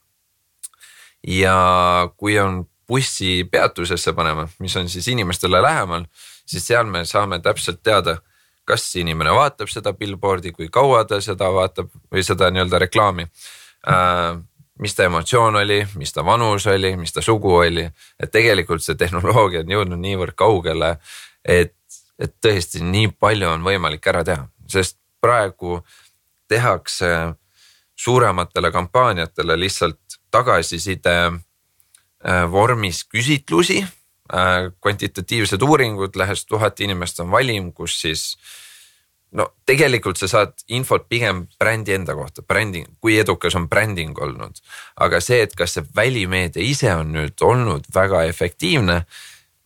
ja 1.28 2.10
kui 2.18 2.38
on 2.40 2.68
bussi 2.88 3.44
peatusesse 3.52 4.14
panema, 4.14 4.48
mis 4.60 4.76
on 4.78 4.90
siis 4.90 5.08
inimestele 5.08 5.62
lähemal, 5.62 6.06
siis 6.46 6.68
seal 6.68 6.86
me 6.86 7.04
saame 7.06 7.40
täpselt 7.44 7.82
teada 7.84 8.20
kas 8.68 8.84
inimene 9.00 9.32
vaatab 9.36 9.72
seda 9.72 9.94
billboard'i, 9.96 10.52
kui 10.56 10.68
kaua 10.74 11.06
ta 11.08 11.22
seda 11.24 11.50
vaatab 11.56 11.90
või 12.12 12.24
seda 12.28 12.52
nii-öelda 12.52 12.84
reklaami 12.88 13.28
äh,. 13.88 14.38
mis 14.78 14.94
ta 14.94 15.08
emotsioon 15.08 15.56
oli, 15.58 15.80
mis 15.98 16.14
ta 16.14 16.26
vanus 16.26 16.68
oli, 16.70 16.92
mis 17.00 17.14
ta 17.14 17.22
sugu 17.26 17.56
oli, 17.64 17.88
et 18.20 18.32
tegelikult 18.32 18.84
see 18.84 18.96
tehnoloogia 19.00 19.64
on 19.64 19.72
jõudnud 19.74 20.04
niivõrd 20.04 20.36
kaugele, 20.38 20.92
et, 21.42 21.74
et 22.20 22.36
tõesti 22.44 22.84
nii 22.86 23.08
palju 23.18 23.50
on 23.56 23.66
võimalik 23.66 24.06
ära 24.12 24.22
teha, 24.28 24.46
sest 24.70 24.98
praegu 25.22 25.82
tehakse 26.48 27.12
suurematele 27.96 28.72
kampaaniatele 28.72 29.60
lihtsalt 29.60 30.20
tagasiside 30.32 31.16
äh, 31.28 32.52
vormis 32.52 33.04
küsitlusi 33.06 33.82
Äh, 34.34 34.72
kvantitatiivsed 34.82 35.62
uuringud, 35.62 36.16
lähes 36.20 36.46
tuhat 36.46 36.80
inimest 36.84 37.20
on 37.24 37.30
valim, 37.32 37.70
kus 37.72 37.94
siis 38.02 38.24
no 39.32 39.46
tegelikult 39.66 40.20
sa 40.20 40.28
saad 40.28 40.66
infot 40.68 41.06
pigem 41.08 41.46
brändi 41.60 41.94
enda 41.96 42.12
kohta, 42.16 42.44
bränding, 42.44 42.90
kui 43.00 43.16
edukas 43.22 43.56
on 43.56 43.70
bränding 43.72 44.20
olnud. 44.20 44.60
aga 45.00 45.22
see, 45.24 45.40
et 45.46 45.56
kas 45.56 45.78
see 45.78 45.86
välimeedia 45.96 46.64
ise 46.64 46.92
on 46.92 47.16
nüüd 47.16 47.40
olnud 47.40 47.88
väga 47.96 48.26
efektiivne, 48.28 48.98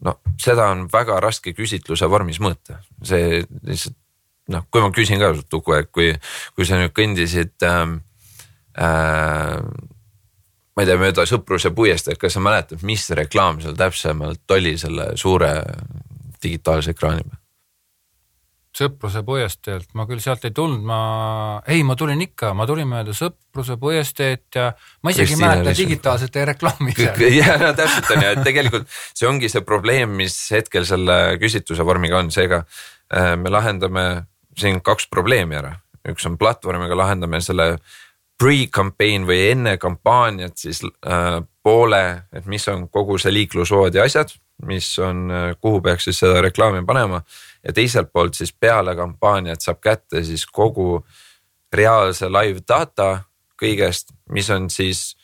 no 0.05 0.15
seda 0.37 0.69
on 0.69 0.85
väga 0.93 1.17
raske 1.25 1.55
küsitluse 1.57 2.09
vormis 2.09 2.37
mõõta, 2.37 2.83
see 3.01 3.41
lihtsalt 3.63 3.97
noh, 4.49 4.65
kui 4.71 4.81
ma 4.81 4.91
küsin 4.95 5.21
ka 5.21 5.33
sult 5.35 5.59
Uku, 5.61 5.77
et 5.77 5.91
kui, 5.93 6.11
kui 6.55 6.67
sa 6.67 6.79
nüüd 6.79 6.93
kõndisid 6.97 7.67
ähm, 7.67 7.99
äh, 8.79 9.59
ma 10.75 10.83
ei 10.83 10.89
tea, 10.89 10.97
mööda 10.99 11.27
Sõpruse 11.29 11.73
puiesteed, 11.75 12.19
kas 12.21 12.37
sa 12.37 12.43
mäletad, 12.43 12.81
mis 12.87 13.09
reklaam 13.17 13.61
seal 13.63 13.77
täpsemalt 13.79 14.55
oli 14.55 14.77
selle 14.81 15.11
suure 15.19 15.53
digitaalse 16.41 16.95
ekraani 16.95 17.27
peal? 17.27 17.37
Sõpruse 18.71 19.19
puiesteelt, 19.27 19.89
ma 19.99 20.05
küll 20.07 20.21
sealt 20.23 20.45
ei 20.47 20.53
tulnud, 20.55 20.79
ma, 20.87 20.97
ei, 21.67 21.81
ma 21.83 21.97
tulin 21.99 22.21
ikka, 22.23 22.53
ma 22.55 22.63
tulin 22.69 22.87
mööda 22.87 23.11
Sõpruse 23.11 23.75
puiesteed 23.77 24.45
ja 24.55 24.69
ma 25.03 25.11
isegi 25.11 25.35
ei 25.35 25.41
mäleta 25.41 25.73
digitaalset 25.75 26.39
reklaami 26.53 26.95
seal. 26.95 27.19
ja 27.41 27.57
no 27.59 27.73
täpselt 27.75 28.13
on 28.15 28.23
ju, 28.23 28.29
et 28.31 28.43
tegelikult 28.47 28.87
see 29.11 29.27
ongi 29.27 29.51
see 29.51 29.65
probleem, 29.67 30.15
mis 30.23 30.37
hetkel 30.55 30.87
selle 30.87 31.19
küsitluse 31.41 31.83
vormiga 31.83 32.21
on, 32.23 32.31
seega 32.31 32.63
äh, 32.63 33.35
me 33.35 33.51
lahendame 33.51 34.05
siin 34.61 34.81
kaks 34.85 35.09
probleemi 35.11 35.57
ära. 35.59 35.75
üks 36.07 36.25
on 36.25 36.37
platvormiga 36.37 36.95
lahendame 36.97 37.41
selle 37.41 37.75
pre-campaign 38.41 39.27
või 39.29 39.41
enne 39.51 39.75
kampaaniat 39.77 40.57
siis 40.57 40.81
äh, 40.85 41.41
poole, 41.63 42.05
et 42.33 42.47
mis 42.49 42.65
on 42.71 42.87
kogu 42.89 43.19
see 43.21 43.33
liiklusvood 43.33 43.95
ja 43.95 44.07
asjad, 44.09 44.33
mis 44.65 44.87
on, 44.99 45.27
äh, 45.29 45.49
kuhu 45.61 45.81
peaks 45.85 46.09
siis 46.09 46.21
seda 46.23 46.41
reklaami 46.41 46.85
panema. 46.85 47.21
ja 47.63 47.73
teiselt 47.73 48.09
poolt 48.13 48.33
siis 48.33 48.53
peale 48.53 48.95
kampaaniat 48.97 49.61
saab 49.61 49.81
kätte 49.81 50.23
siis 50.25 50.45
kogu 50.45 51.05
reaalse 51.73 52.29
live 52.29 52.63
data 52.67 53.23
kõigest, 53.61 54.15
mis 54.29 54.49
on 54.49 54.69
siis 54.69 55.15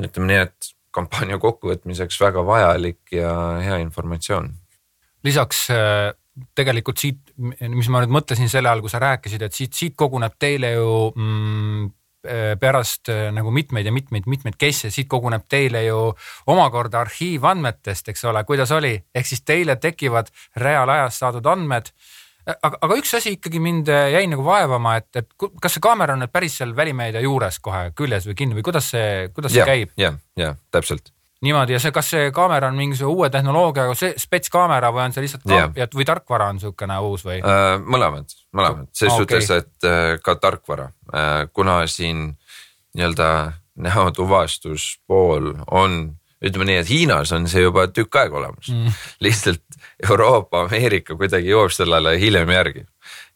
ütleme 0.00 0.30
nii, 0.30 0.40
et 0.48 0.72
kampaania 0.96 1.38
kokkuvõtmiseks 1.38 2.20
väga 2.20 2.44
vajalik 2.46 3.12
ja 3.12 3.32
hea 3.60 3.76
informatsioon. 3.84 4.54
lisaks 5.24 5.66
äh, 5.70 6.14
tegelikult 6.54 7.00
siit, 7.00 7.32
mis 7.36 7.88
ma 7.88 8.02
nüüd 8.02 8.12
mõtlesin 8.12 8.50
selle 8.52 8.68
all, 8.68 8.82
kui 8.84 8.92
sa 8.92 9.00
rääkisid, 9.02 9.42
et 9.46 9.56
siit, 9.56 9.72
siit 9.76 9.94
koguneb 9.96 10.34
teile 10.38 10.74
ju 10.76 10.90
mm, 11.14 11.86
Äh, 12.26 12.56
pärast 12.58 13.08
äh, 13.08 13.30
nagu 13.32 13.50
mitmeid 13.50 13.86
ja 13.86 13.92
mitmeid, 13.92 14.26
mitmeid 14.26 14.56
case'e, 14.58 14.90
siit 14.90 15.06
koguneb 15.10 15.44
teile 15.48 15.84
ju 15.84 15.98
omakorda 16.50 17.04
arhiivandmetest, 17.04 18.10
eks 18.10 18.24
ole, 18.26 18.42
kuidas 18.48 18.72
oli, 18.74 18.94
ehk 19.14 19.28
siis 19.28 19.44
teile 19.46 19.76
tekivad 19.78 20.32
reaalajas 20.58 21.20
saadud 21.22 21.46
andmed. 21.52 21.92
Äh, 22.48 22.56
aga, 22.56 22.80
aga 22.82 22.98
üks 22.98 23.14
asi 23.18 23.36
ikkagi 23.36 23.60
mind 23.62 23.90
jäi 23.92 24.24
nagu 24.32 24.46
vaevama, 24.46 24.96
et, 25.02 25.10
et 25.22 25.28
kas 25.38 25.76
see 25.76 25.84
kaamera 25.84 26.16
on 26.16 26.24
nüüd 26.24 26.34
päris 26.34 26.58
seal 26.58 26.74
välimeedia 26.76 27.22
juures 27.22 27.60
kohe 27.62 27.90
küljes 27.94 28.26
või 28.26 28.38
kinni 28.40 28.58
või 28.58 28.66
kuidas 28.70 28.90
see, 28.96 29.28
kuidas 29.36 29.54
see 29.54 29.62
ja, 29.62 29.68
käib? 29.68 29.94
ja, 30.00 30.16
ja 30.40 30.56
täpselt 30.74 31.12
niimoodi 31.44 31.76
ja 31.76 31.80
see, 31.82 31.92
kas 31.92 32.08
see 32.14 32.30
kaamera 32.34 32.70
on 32.70 32.78
mingisuguse 32.78 33.12
uue 33.12 33.30
tehnoloogiaga, 33.32 33.94
see 33.98 34.14
spetskaamera 34.20 34.90
või 34.94 35.04
on 35.04 35.14
see 35.14 35.26
lihtsalt 35.26 35.50
yeah. 35.50 35.90
või 35.94 36.06
tarkvara 36.08 36.48
on 36.52 36.60
niisugune 36.60 36.98
uus 37.04 37.26
või 37.26 37.38
uh,? 37.42 37.76
mõlemad, 37.84 38.32
mõlemad, 38.56 38.88
selles 38.96 39.14
ah, 39.14 39.20
suhtes 39.22 39.50
okay., 39.50 39.64
et 39.64 39.88
uh, 39.88 40.16
ka 40.24 40.36
tarkvara 40.40 40.88
uh,, 40.88 41.44
kuna 41.52 41.82
siin 41.90 42.30
nii-öelda 42.96 43.28
näotuvastuspool 43.86 45.52
on, 45.76 46.00
ütleme 46.40 46.70
nii, 46.70 46.80
et 46.80 46.88
Hiinas 46.88 47.32
on 47.36 47.48
see 47.52 47.66
juba 47.66 47.86
tükk 47.92 48.16
aega 48.22 48.40
olemas 48.40 48.72
mm., 48.72 48.98
lihtsalt 49.26 49.80
Euroopa, 50.08 50.64
Ameerika 50.64 51.16
kuidagi 51.20 51.52
jõuab 51.52 51.76
sellele 51.76 52.16
hiljem 52.20 52.52
järgi. 52.56 52.86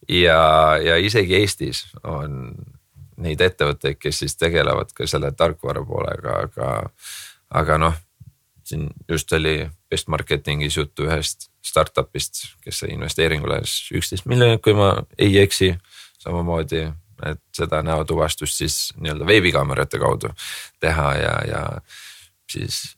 ja, 0.09 0.41
ja 0.81 0.97
isegi 0.97 1.37
Eestis 1.37 1.85
on 2.01 2.55
neid 3.21 3.41
ettevõtteid, 3.41 3.99
kes 4.01 4.23
siis 4.23 4.33
tegelevad 4.37 4.89
ka 4.97 5.05
selle 5.05 5.29
tarkvara 5.37 5.83
poolega, 5.85 6.39
aga 6.47 6.69
aga 7.51 7.77
noh, 7.77 7.95
siin 8.63 8.89
just 9.09 9.31
oli 9.33 9.69
Best 9.89 10.07
Marketingis 10.07 10.77
juttu 10.77 11.07
ühest 11.07 11.49
startup'ist, 11.65 12.45
kes 12.63 12.83
sai 12.83 12.93
investeeringule 12.95 13.61
üksteist 13.97 14.25
miljonit, 14.29 14.61
kui 14.63 14.73
ma 14.77 14.95
ei 15.17 15.39
eksi. 15.41 15.75
samamoodi, 16.21 16.83
et 17.25 17.39
seda 17.57 17.79
näotuvastust 17.81 18.59
siis 18.61 18.75
nii-öelda 19.01 19.25
veebikaamerate 19.25 19.99
kaudu 19.99 20.29
teha 20.79 21.07
ja, 21.17 21.31
ja 21.47 21.61
siis 22.51 22.95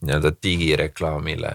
nii-öelda 0.00 0.32
digireklaamile 0.42 1.50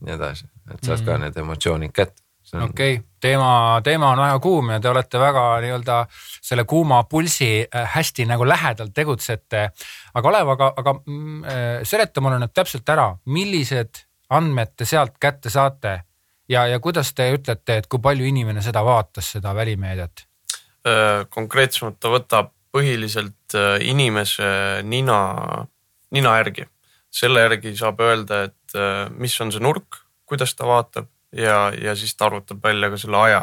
nii 0.00 0.14
edasi, 0.14 0.46
et 0.74 0.84
saad 0.84 0.98
mm 0.98 1.02
-hmm. 1.02 1.06
ka 1.06 1.18
need 1.18 1.36
emotsioonid 1.36 1.92
kätte. 1.92 2.22
Okei 2.54 2.94
okay., 2.94 3.04
teema, 3.20 3.80
teema 3.84 4.10
on 4.10 4.18
väga 4.22 4.38
kuum 4.42 4.70
ja 4.74 4.80
te 4.80 4.88
olete 4.90 5.20
väga 5.20 5.44
nii-öelda 5.64 5.96
selle 6.42 6.64
kuuma 6.68 7.02
pulsi 7.04 7.50
äh, 7.62 7.88
hästi 7.94 8.26
nagu 8.26 8.46
lähedal 8.48 8.92
tegutsete. 8.94 9.70
aga 10.14 10.28
Olev, 10.28 10.52
aga, 10.54 10.72
aga 10.76 10.94
mm, 11.06 11.42
äh, 11.44 11.66
seleta 11.82 12.20
mulle 12.20 12.40
nüüd 12.40 12.54
täpselt 12.54 12.88
ära, 12.88 13.10
millised 13.26 14.04
andmed 14.30 14.74
te 14.76 14.88
sealt 14.88 15.18
kätte 15.20 15.50
saate 15.50 16.00
ja, 16.48 16.66
ja 16.66 16.80
kuidas 16.80 17.14
te 17.14 17.30
ütlete, 17.34 17.80
et 17.82 17.90
kui 17.90 18.02
palju 18.02 18.26
inimene 18.26 18.62
seda 18.62 18.84
vaatas, 18.86 19.32
seda 19.36 19.54
välimeediat? 19.54 20.26
Äh, 20.86 21.26
konkreetsemalt 21.28 22.00
ta 22.00 22.12
võtab 22.12 22.54
põhiliselt 22.70 23.54
inimese 23.82 24.46
nina, 24.86 25.16
nina 26.14 26.34
järgi. 26.38 26.68
selle 27.10 27.40
järgi 27.40 27.72
saab 27.74 27.98
öelda, 28.06 28.44
et 28.46 29.10
mis 29.18 29.34
on 29.42 29.50
see 29.50 29.58
nurk, 29.58 29.96
kuidas 30.22 30.54
ta 30.54 30.68
vaatab 30.68 31.08
ja, 31.36 31.70
ja 31.74 31.96
siis 31.96 32.16
ta 32.16 32.30
arvutab 32.30 32.62
välja 32.62 32.90
ka 32.90 33.00
selle 33.00 33.18
aja, 33.28 33.42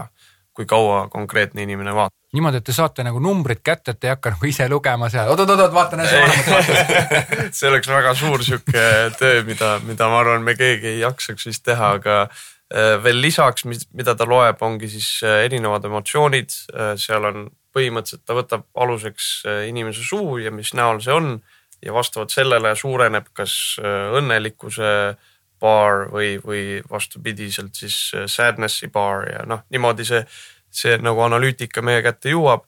kui 0.53 0.65
kaua 0.65 1.07
konkreetne 1.13 1.63
inimene 1.63 1.95
vaatab 1.95 2.17
niimoodi, 2.35 2.59
et 2.59 2.67
te 2.67 2.75
saate 2.75 3.05
nagu 3.07 3.21
numbrid 3.23 3.61
kätte, 3.65 3.93
et 3.93 4.01
te 4.01 4.09
ei 4.09 4.13
hakka 4.13 4.33
nagu 4.35 4.49
ise 4.49 4.67
lugema 4.71 5.09
seal 5.11 5.29
oot,, 5.31 5.39
oot-oot-oot, 5.43 5.73
vaatan 5.75 6.03
hästi 6.03 6.19
vanemat 6.23 6.51
vaates 6.51 7.57
see 7.59 7.69
oleks 7.69 7.91
väga 7.91 8.13
suur 8.19 8.43
sihuke 8.43 8.83
töö, 9.19 9.41
mida, 9.47 9.77
mida 9.87 10.09
ma 10.11 10.21
arvan, 10.23 10.43
me 10.45 10.57
keegi 10.59 10.91
ei 10.95 10.99
jaksaks 11.01 11.47
vist 11.47 11.63
teha, 11.67 11.93
aga 12.01 12.17
äh, 12.25 12.97
veel 13.03 13.21
lisaks, 13.23 13.63
mida 13.67 14.15
ta 14.17 14.27
loeb, 14.27 14.59
ongi 14.67 14.91
siis 14.91 15.09
äh, 15.23 15.45
erinevad 15.47 15.87
emotsioonid. 15.87 16.57
Äh, 16.73 16.93
seal 16.99 17.29
on 17.31 17.47
põhimõtteliselt, 17.75 18.25
ta 18.25 18.33
võtab 18.33 18.65
aluseks 18.75 19.45
inimese 19.69 20.01
suu 20.03 20.39
ja 20.41 20.49
mis 20.51 20.73
näol 20.75 20.99
see 21.03 21.13
on 21.13 21.35
ja 21.85 21.93
vastavalt 21.93 22.33
sellele 22.33 22.71
suureneb 22.75 23.27
kas 23.37 23.53
õnnelikkuse 24.17 24.87
baar 25.61 26.07
või, 26.11 26.35
või 26.43 26.61
vastupidiselt 26.89 27.75
siis 27.75 27.97
sadness'i 28.29 28.91
baar 28.93 29.25
ja 29.31 29.45
noh, 29.49 29.63
niimoodi 29.73 30.05
see 30.07 30.21
see 30.77 30.97
nagu 31.01 31.23
analüütika 31.25 31.83
meie 31.85 32.03
kätte 32.05 32.33
jõuab. 32.33 32.65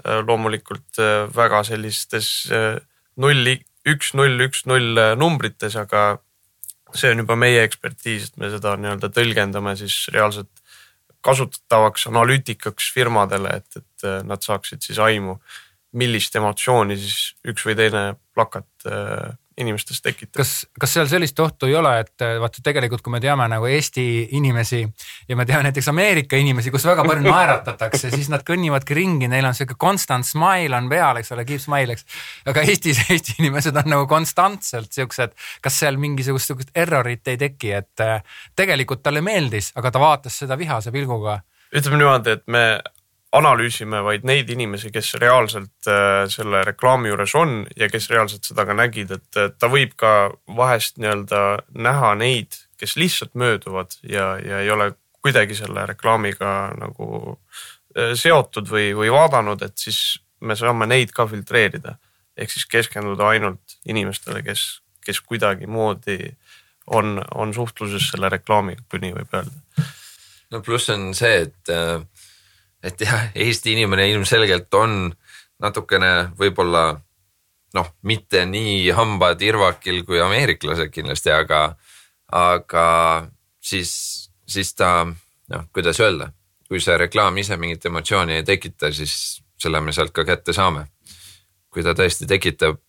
Äh, 0.00 0.22
loomulikult 0.24 1.00
äh, 1.02 1.26
väga 1.34 1.62
sellistes 1.68 2.30
äh, 2.54 2.78
nulli, 3.20 3.58
üks, 3.88 4.14
null, 4.16 4.38
üks, 4.46 4.64
null 4.70 4.98
numbrites, 5.20 5.76
aga 5.76 6.20
see 6.96 7.12
on 7.12 7.22
juba 7.22 7.36
meie 7.38 7.60
ekspertiis, 7.66 8.30
et 8.30 8.40
me 8.40 8.48
seda 8.50 8.74
nii-öelda 8.80 9.10
tõlgendame 9.14 9.76
siis 9.78 10.02
reaalselt 10.14 10.50
kasutatavaks 11.24 12.06
analüütikaks 12.08 12.88
firmadele, 12.94 13.60
et, 13.60 13.76
et 13.76 14.06
nad 14.24 14.40
saaksid 14.42 14.80
siis 14.82 14.98
aimu, 15.04 15.36
millist 16.00 16.34
emotsiooni 16.40 16.96
siis 16.98 17.34
üks 17.50 17.66
või 17.68 17.76
teine 17.76 18.04
plakat 18.32 18.88
inimestes 19.64 20.00
tekitab. 20.04 20.40
kas, 20.40 20.52
kas 20.80 20.94
seal 20.96 21.08
sellist 21.10 21.40
ohtu 21.40 21.68
ei 21.70 21.74
ole, 21.78 21.92
et 22.04 22.24
eh, 22.24 22.36
vaata 22.42 22.62
tegelikult, 22.64 23.02
kui 23.04 23.14
me 23.14 23.20
teame 23.22 23.46
nagu 23.50 23.68
Eesti 23.70 24.04
inimesi 24.38 24.80
ja 25.28 25.38
me 25.38 25.46
teame 25.48 25.68
näiteks 25.68 25.90
Ameerika 25.92 26.40
inimesi, 26.40 26.72
kus 26.74 26.86
väga 26.88 27.04
palju 27.06 27.26
naeratatakse, 27.26 28.12
siis 28.14 28.30
nad 28.32 28.44
kõnnivadki 28.46 28.96
ringi, 28.96 29.28
neil 29.30 29.48
on 29.48 29.56
sihuke 29.56 29.78
constant 29.80 30.26
smile 30.26 30.76
on 30.78 30.88
peal, 30.92 31.20
eks 31.20 31.34
ole, 31.36 31.46
keep 31.48 31.62
smile, 31.62 31.96
eks. 31.96 32.06
aga 32.50 32.64
Eestis 32.66 33.02
Eesti 33.10 33.38
inimesed 33.40 33.76
on 33.82 33.92
nagu 33.96 34.08
konstantselt 34.10 34.92
siuksed, 34.96 35.36
kas 35.64 35.82
seal 35.84 36.00
mingisugust 36.00 36.50
sihukest 36.50 36.74
errorit 36.74 37.28
ei 37.30 37.40
teki, 37.40 37.76
et 37.82 38.06
eh, 38.06 38.18
tegelikult 38.56 39.04
talle 39.04 39.24
meeldis, 39.24 39.72
aga 39.80 39.92
ta 39.94 40.02
vaatas 40.02 40.42
seda 40.44 40.58
vihase 40.60 40.92
pilguga 40.94 41.40
ütleme 41.70 42.00
niimoodi, 42.00 42.34
et 42.34 42.48
me 42.50 42.64
analüüsime 43.32 44.02
vaid 44.02 44.24
neid 44.26 44.48
inimesi, 44.50 44.90
kes 44.90 45.14
reaalselt 45.22 45.88
äh, 45.88 46.24
selle 46.32 46.64
reklaami 46.66 47.12
juures 47.12 47.34
on 47.38 47.60
ja 47.78 47.88
kes 47.90 48.10
reaalselt 48.10 48.48
seda 48.48 48.66
ka 48.66 48.74
nägid, 48.74 49.12
et 49.14 49.40
ta 49.58 49.70
võib 49.70 49.94
ka 50.00 50.32
vahest 50.56 50.98
nii-öelda 50.98 51.42
näha 51.78 52.14
neid, 52.18 52.58
kes 52.80 52.96
lihtsalt 52.98 53.36
mööduvad 53.38 53.94
ja, 54.02 54.32
ja 54.42 54.64
ei 54.64 54.70
ole 54.74 54.92
kuidagi 55.22 55.54
selle 55.54 55.86
reklaamiga 55.86 56.72
nagu 56.80 57.36
äh, 57.36 58.16
seotud 58.18 58.70
või, 58.70 58.90
või 58.98 59.12
vaadanud, 59.14 59.62
et 59.62 59.78
siis 59.78 60.18
me 60.40 60.56
saame 60.58 60.88
neid 60.90 61.14
ka 61.14 61.28
filtreerida. 61.30 61.98
ehk 62.40 62.50
siis 62.50 62.66
keskenduda 62.66 63.28
ainult 63.28 63.78
inimestele, 63.86 64.42
kes, 64.42 64.80
kes 65.04 65.20
kuidagimoodi 65.20 66.34
on, 66.96 67.20
on 67.34 67.54
suhtluses 67.54 68.10
selle 68.10 68.30
reklaamiga, 68.32 68.82
kui 68.90 68.98
nii 69.04 69.14
võib 69.14 69.38
öelda. 69.38 69.86
no 70.50 70.62
pluss 70.66 70.90
on 70.90 71.12
see, 71.14 71.46
et 71.46 71.70
äh 71.70 72.00
et 72.82 73.00
jah, 73.00 73.28
Eesti 73.34 73.74
inimene 73.76 74.08
ilmselgelt 74.10 74.74
on 74.74 75.12
natukene 75.60 76.30
võib-olla 76.38 76.84
noh, 77.76 77.90
mitte 78.02 78.44
nii 78.48 78.90
hambad 78.96 79.42
irvakil 79.44 80.02
kui 80.06 80.20
ameeriklased 80.22 80.90
kindlasti, 80.94 81.32
aga, 81.34 81.62
aga 82.34 82.86
siis, 83.62 83.92
siis 84.48 84.74
ta 84.74 85.04
noh, 85.06 85.66
kuidas 85.74 86.00
öelda, 86.02 86.30
kui 86.68 86.80
see 86.82 86.96
reklaam 86.98 87.38
ise 87.42 87.58
mingit 87.60 87.86
emotsiooni 87.90 88.40
ei 88.40 88.46
tekita, 88.46 88.92
siis 88.94 89.42
selle 89.60 89.82
me 89.84 89.92
sealt 89.92 90.14
ka 90.16 90.24
kätte 90.24 90.56
saame. 90.56 90.88
kui 91.70 91.84
ta 91.86 91.92
tõesti 91.94 92.26
tekitab 92.26 92.80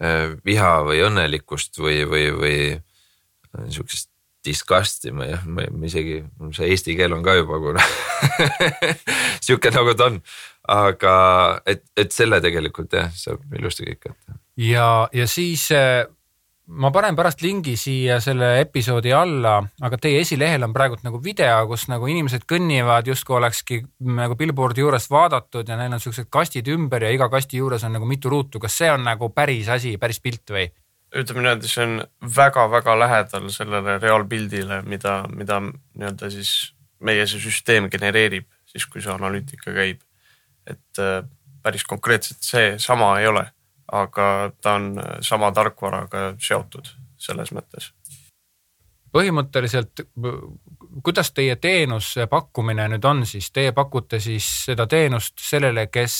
äh, 0.00 0.30
viha 0.44 0.78
või 0.86 1.02
õnnelikkust 1.04 1.76
või, 1.76 2.06
või, 2.08 2.30
või 2.32 2.60
sihukest 3.68 4.08
disgust'i 4.46 5.12
ma 5.14 5.26
jah, 5.28 5.46
ma 5.46 5.64
isegi, 5.88 6.20
see 6.56 6.70
eesti 6.72 6.96
keel 6.98 7.16
on 7.16 7.24
ka 7.26 7.34
juba 7.38 7.58
kuna 7.62 7.82
sihuke 9.44 9.72
nagu 9.74 9.96
ta 9.98 10.10
on. 10.12 10.20
aga 10.68 11.14
et, 11.66 11.82
et 11.96 12.12
selle 12.12 12.42
tegelikult 12.44 12.92
jah, 12.92 13.10
saab 13.16 13.58
ilusti 13.58 13.88
kõik 13.88 14.06
kätte. 14.06 14.38
ja, 14.60 15.08
ja 15.12 15.26
siis 15.30 15.70
eh, 15.74 16.04
ma 16.68 16.90
panen 16.92 17.16
pärast 17.16 17.42
lingi 17.42 17.74
siia 17.80 18.18
selle 18.20 18.50
episoodi 18.60 19.12
alla, 19.16 19.56
aga 19.84 19.98
teie 20.00 20.20
esilehel 20.22 20.66
on 20.66 20.74
praegult 20.76 21.04
nagu 21.06 21.20
video, 21.24 21.62
kus 21.70 21.86
nagu 21.88 22.08
inimesed 22.10 22.44
kõnnivad 22.48 23.08
justkui 23.08 23.38
olekski 23.38 23.80
nagu 24.18 24.36
billboard'i 24.38 24.84
juurest 24.84 25.10
vaadatud 25.12 25.68
ja 25.68 25.78
neil 25.80 25.96
on 25.96 26.02
siuksed 26.02 26.28
kastid 26.30 26.68
ümber 26.74 27.06
ja 27.06 27.14
iga 27.14 27.30
kasti 27.32 27.62
juures 27.62 27.86
on 27.88 27.96
nagu 27.96 28.08
mitu 28.08 28.30
ruutu. 28.32 28.60
kas 28.60 28.76
see 28.82 28.92
on 28.92 29.06
nagu 29.06 29.32
päris 29.34 29.68
asi, 29.72 29.96
päris 29.98 30.20
pilt 30.20 30.54
või? 30.54 30.68
Ütleme 31.16 31.42
niimoodi, 31.44 31.68
see 31.70 31.84
on 31.86 32.00
väga-väga 32.36 32.98
lähedal 32.98 33.48
sellele 33.52 33.98
reaalpildile, 34.02 34.82
mida, 34.82 35.22
mida 35.32 35.60
nii-öelda 35.62 36.30
siis 36.32 36.74
meie 37.00 37.26
see 37.26 37.40
süsteem 37.40 37.88
genereerib 37.90 38.48
siis, 38.68 38.86
kui 38.86 39.02
see 39.02 39.12
analüütika 39.12 39.72
käib. 39.72 40.02
et 40.68 40.98
äh, 41.00 41.24
päris 41.62 41.84
konkreetselt 41.84 42.42
seesama 42.44 43.18
ei 43.20 43.26
ole, 43.26 43.46
aga 43.92 44.52
ta 44.60 44.74
on 44.76 45.00
sama 45.24 45.52
tarkvaraga 45.52 46.34
seotud 46.38 46.90
selles 47.16 47.52
mõttes. 47.52 47.92
põhimõtteliselt, 49.12 50.04
kuidas 51.02 51.32
teie 51.32 51.56
teenuse 51.56 52.26
pakkumine 52.26 52.88
nüüd 52.92 53.04
on 53.04 53.26
siis, 53.26 53.50
teie 53.50 53.72
pakute 53.72 54.20
siis 54.20 54.48
seda 54.64 54.86
teenust 54.86 55.40
sellele, 55.40 55.86
kes 55.86 56.16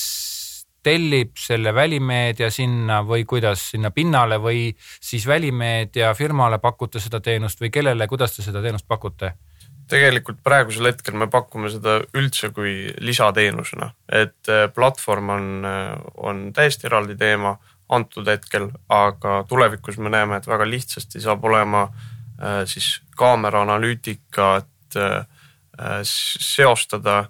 tellib 0.83 1.37
selle 1.39 1.73
välimeedia 1.75 2.49
sinna 2.51 3.01
või 3.05 3.25
kuidas 3.27 3.69
sinna 3.73 3.91
pinnale 3.91 4.39
või 4.41 4.69
siis 4.79 5.27
välimeedia 5.27 6.13
firmale 6.15 6.59
pakute 6.59 6.99
seda 6.99 7.19
teenust 7.19 7.61
või 7.61 7.71
kellele, 7.73 8.07
kuidas 8.07 8.35
te 8.35 8.45
seda 8.45 8.61
teenust 8.63 8.87
pakute? 8.87 9.33
tegelikult 9.89 10.43
praegusel 10.45 10.91
hetkel 10.91 11.15
me 11.17 11.27
pakume 11.33 11.69
seda 11.73 11.95
üldse 12.17 12.51
kui 12.53 12.91
lisateenusena, 13.01 13.89
et 14.21 14.51
äh, 14.51 14.67
platvorm 14.73 15.31
on, 15.33 15.47
äh, 15.65 15.95
on 16.29 16.43
täiesti 16.53 16.85
eraldi 16.89 17.17
teema 17.17 17.55
antud 17.89 18.27
hetkel, 18.29 18.69
aga 18.93 19.43
tulevikus 19.49 19.97
me 19.97 20.11
näeme, 20.13 20.37
et 20.37 20.47
väga 20.47 20.67
lihtsasti 20.69 21.21
saab 21.23 21.45
olema 21.49 21.87
äh, 21.87 22.61
siis 22.69 22.99
kaamera 23.17 23.63
analüütikat 23.65 24.67
seostada 26.03 27.29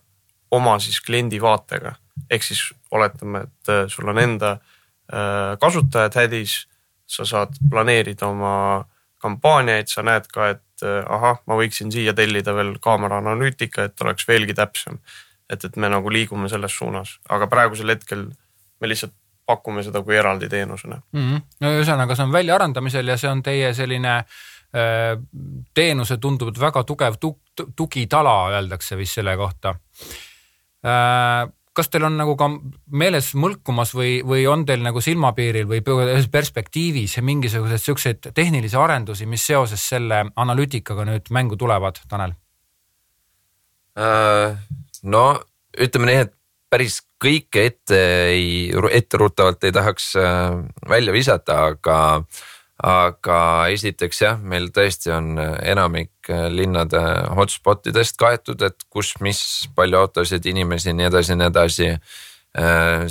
oma 0.55 0.77
siis 0.81 1.01
kliendi 1.05 1.37
vaatega 1.41 1.91
ehk 2.31 2.45
siis 2.45 2.61
oletame, 2.91 3.39
et 3.39 3.69
äh, 3.69 3.85
sul 3.87 4.09
on 4.09 4.19
enda 4.19 4.51
äh, 4.51 5.57
kasutajad 5.61 6.15
hädis, 6.15 6.63
sa 7.09 7.25
saad 7.25 7.55
planeerida 7.69 8.27
oma 8.29 8.85
kampaaniaid, 9.21 9.89
sa 9.89 10.03
näed 10.05 10.29
ka, 10.33 10.51
et 10.55 10.85
äh, 10.85 11.01
ahah, 11.09 11.41
ma 11.49 11.57
võiksin 11.59 11.91
siia 11.93 12.13
tellida 12.17 12.53
veel 12.55 12.75
kaamera 12.81 13.19
analüütika, 13.21 13.89
et 13.89 14.05
oleks 14.05 14.27
veelgi 14.27 14.55
täpsem. 14.57 14.99
et, 15.49 15.63
et 15.65 15.75
me 15.81 15.89
nagu 15.89 16.11
liigume 16.13 16.49
selles 16.49 16.75
suunas, 16.77 17.15
aga 17.29 17.47
praegusel 17.49 17.89
hetkel 17.89 18.27
me 18.81 18.87
lihtsalt 18.87 19.15
pakume 19.49 19.81
seda 19.81 20.03
kui 20.05 20.13
eraldi 20.15 20.49
teenusena 20.49 21.01
mm. 21.11 21.19
-hmm. 21.19 21.41
no 21.61 21.71
ühesõnaga, 21.73 22.15
see 22.15 22.23
on 22.23 22.31
väljaarendamisel 22.31 23.07
ja 23.07 23.17
see 23.17 23.31
on 23.31 23.41
teie 23.43 23.73
selline 23.73 24.23
teenuse 25.73 26.17
tundub 26.21 26.59
väga 26.61 26.83
tugev 26.83 27.15
tugitala, 27.75 28.51
öeldakse 28.53 28.97
vist 28.97 29.17
selle 29.17 29.33
kohta 29.37 29.73
kas 31.79 31.91
teil 31.91 32.05
on 32.09 32.17
nagu 32.19 32.35
ka 32.39 32.49
meeles 32.99 33.31
mõlkumas 33.39 33.93
või, 33.95 34.19
või 34.27 34.43
on 34.51 34.65
teil 34.67 34.83
nagu 34.83 35.01
silmapiiril 35.03 35.67
või 35.69 35.81
perspektiivis 36.31 37.17
mingisuguseid 37.25 37.83
siukseid 37.83 38.31
tehnilisi 38.35 38.77
arendusi, 38.79 39.27
mis 39.29 39.45
seoses 39.47 39.85
selle 39.93 40.25
analüütikaga 40.35 41.07
nüüd 41.07 41.31
mängu 41.35 41.59
tulevad, 41.59 42.01
Tanel 42.11 42.35
uh,? 43.95 44.59
no 45.03 45.23
ütleme 45.79 46.09
nii, 46.09 46.27
et 46.27 46.35
päris 46.69 46.99
kõike 47.21 47.65
ette 47.71 47.99
ei, 48.29 48.69
etteruttavalt 48.69 49.63
ei 49.67 49.73
tahaks 49.75 50.11
äh, 50.19 50.59
välja 50.89 51.13
visata, 51.15 51.59
aga 51.73 51.97
aga 52.79 53.39
esiteks 53.73 54.21
jah, 54.21 54.39
meil 54.39 54.69
tõesti 54.75 55.11
on 55.11 55.33
enamik 55.39 56.29
linnade 56.53 57.01
hotspot 57.35 57.89
idest 57.91 58.15
kaetud, 58.19 58.61
et 58.63 58.85
kus, 58.89 59.13
mis, 59.25 59.41
palju 59.75 59.99
autosid, 59.99 60.45
inimesi, 60.47 60.93
nii 60.95 61.09
edasi, 61.09 61.35
nii 61.35 61.49
edasi. 61.49 61.89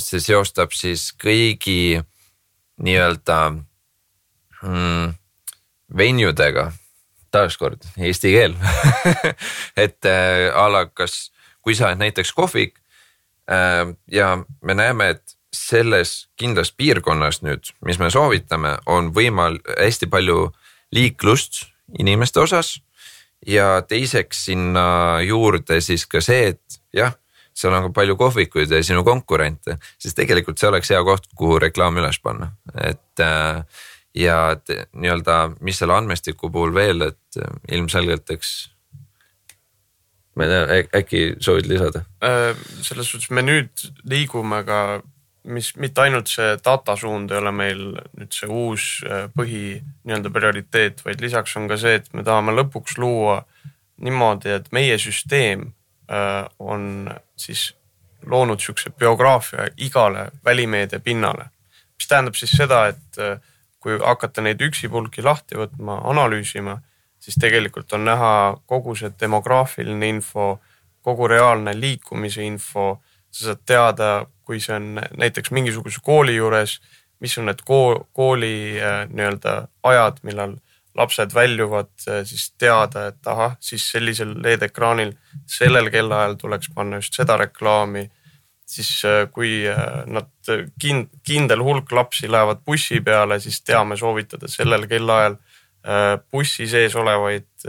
see 0.02 0.18
seostab 0.18 0.72
siis 0.74 1.12
kõigi 1.14 2.00
nii-öelda 2.82 3.38
mm, 4.62 5.14
venue 5.96 6.32
dega 6.36 6.70
taaskord 7.34 7.84
eesti 7.96 8.32
keel 8.32 8.54
et 9.84 10.08
äh, 10.08 10.48
a 10.54 10.66
la 10.72 10.86
kas, 10.88 11.28
kui 11.64 11.76
sa 11.76 11.90
oled 11.90 12.00
näiteks 12.02 12.32
kohvik 12.36 12.78
äh, 13.50 13.84
ja 14.12 14.30
me 14.62 14.78
näeme, 14.78 15.10
et 15.16 15.37
selles 15.54 16.28
kindlas 16.36 16.72
piirkonnas 16.76 17.42
nüüd, 17.42 17.70
mis 17.86 17.98
me 18.00 18.10
soovitame, 18.12 18.76
on 18.86 19.12
võimal 19.16 19.58
hästi 19.78 20.08
palju 20.12 20.50
liiklust 20.94 21.64
inimeste 21.98 22.40
osas. 22.40 22.78
ja 23.46 23.82
teiseks 23.86 24.44
sinna 24.44 25.20
juurde 25.22 25.80
siis 25.80 26.06
ka 26.10 26.20
see, 26.20 26.48
et 26.48 26.80
jah, 26.92 27.12
seal 27.54 27.74
on 27.74 27.84
ka 27.86 27.92
palju 28.00 28.16
kohvikuid 28.18 28.72
ja 28.74 28.80
sinu 28.82 29.04
konkurente, 29.06 29.76
siis 29.98 30.16
tegelikult 30.18 30.58
see 30.58 30.68
oleks 30.68 30.90
hea 30.90 31.02
koht, 31.06 31.28
kuhu 31.38 31.60
reklaam 31.62 31.96
üles 32.02 32.18
panna, 32.22 32.50
et 32.82 33.22
äh, 33.22 33.62
ja 34.18 34.38
nii-öelda, 34.92 35.38
mis 35.60 35.78
selle 35.78 35.94
andmestiku 35.94 36.50
puhul 36.50 36.74
veel, 36.74 37.06
et 37.10 37.40
äh, 37.40 37.60
ilmselgelt, 37.78 38.30
eks. 38.34 38.54
ma 40.36 40.46
ei 40.46 40.52
tea, 40.52 40.82
äkki 41.00 41.22
soovid 41.44 41.70
lisada? 41.70 42.04
Äh, 42.24 42.58
selles 42.82 43.10
suhtes 43.10 43.30
me 43.34 43.44
nüüd 43.46 43.86
liigume 44.08 44.62
ka, 44.66 45.00
mis 45.48 45.72
mitte 45.80 46.04
ainult 46.04 46.28
see 46.28 46.56
data 46.64 46.96
suund 46.96 47.32
ei 47.32 47.40
ole 47.40 47.52
meil 47.56 47.82
nüüd 48.18 48.34
see 48.34 48.48
uus 48.52 48.88
äh, 49.06 49.26
põhi 49.34 49.78
nii-öelda 50.04 50.32
prioriteet, 50.34 51.02
vaid 51.06 51.24
lisaks 51.24 51.56
on 51.56 51.68
ka 51.70 51.78
see, 51.80 51.98
et 52.00 52.12
me 52.14 52.24
tahame 52.26 52.54
lõpuks 52.56 52.98
luua 53.00 53.42
niimoodi, 54.04 54.54
et 54.54 54.72
meie 54.72 54.98
süsteem 55.00 55.72
on 56.08 56.84
siis 57.36 57.74
loonud 58.24 58.62
sihukese 58.62 58.94
biograafia 58.96 59.66
igale 59.76 60.30
välimeedia 60.44 61.00
pinnale. 61.04 61.50
mis 61.98 62.08
tähendab 62.08 62.38
siis 62.38 62.54
seda, 62.56 62.86
et 62.86 63.18
kui 63.82 63.98
hakata 63.98 64.42
neid 64.42 64.62
üksipulgi 64.62 65.22
lahti 65.22 65.58
võtma, 65.58 66.00
analüüsima, 66.10 66.78
siis 67.22 67.38
tegelikult 67.40 67.92
on 67.96 68.04
näha 68.06 68.32
kogu 68.66 68.94
see 68.98 69.10
demograafiline 69.20 70.08
info, 70.08 70.58
kogu 71.02 71.28
reaalne 71.30 71.74
liikumise 71.78 72.44
info. 72.46 72.98
Sa 73.38 73.52
saad 73.52 73.64
teada, 73.66 74.08
kui 74.46 74.60
see 74.64 74.74
on 74.76 74.98
näiteks 75.20 75.52
mingisuguse 75.54 76.02
kooli 76.04 76.36
juures, 76.38 76.78
mis 77.20 77.36
on 77.38 77.48
need 77.50 77.62
kool, 77.66 77.98
kooli 78.16 78.78
äh, 78.80 79.02
nii-öelda 79.10 79.54
ajad, 79.90 80.20
millal 80.26 80.56
lapsed 80.98 81.34
väljuvad, 81.34 81.90
äh, 82.08 82.22
siis 82.26 82.52
teada, 82.58 83.08
et 83.12 83.30
ahah, 83.30 83.56
siis 83.60 83.84
sellisel 83.92 84.36
LED-ekraanil 84.42 85.14
sellel 85.50 85.90
kellaajal 85.94 86.38
tuleks 86.40 86.72
panna 86.74 87.02
just 87.02 87.18
seda 87.18 87.38
reklaami 87.40 88.08
siis 88.68 88.90
äh, 89.08 89.22
kui 89.32 89.62
nad 90.12 90.30
kind-, 90.82 91.10
kindel 91.26 91.64
hulk 91.64 91.92
lapsi 91.92 92.30
lähevad 92.30 92.64
bussi 92.66 93.00
peale, 93.00 93.40
siis 93.40 93.62
teame 93.64 93.96
soovitada 93.96 94.50
sellel 94.50 94.86
kellaajal 94.90 95.38
bussi 96.34 96.66
sees 96.68 96.92
olevaid 96.98 97.64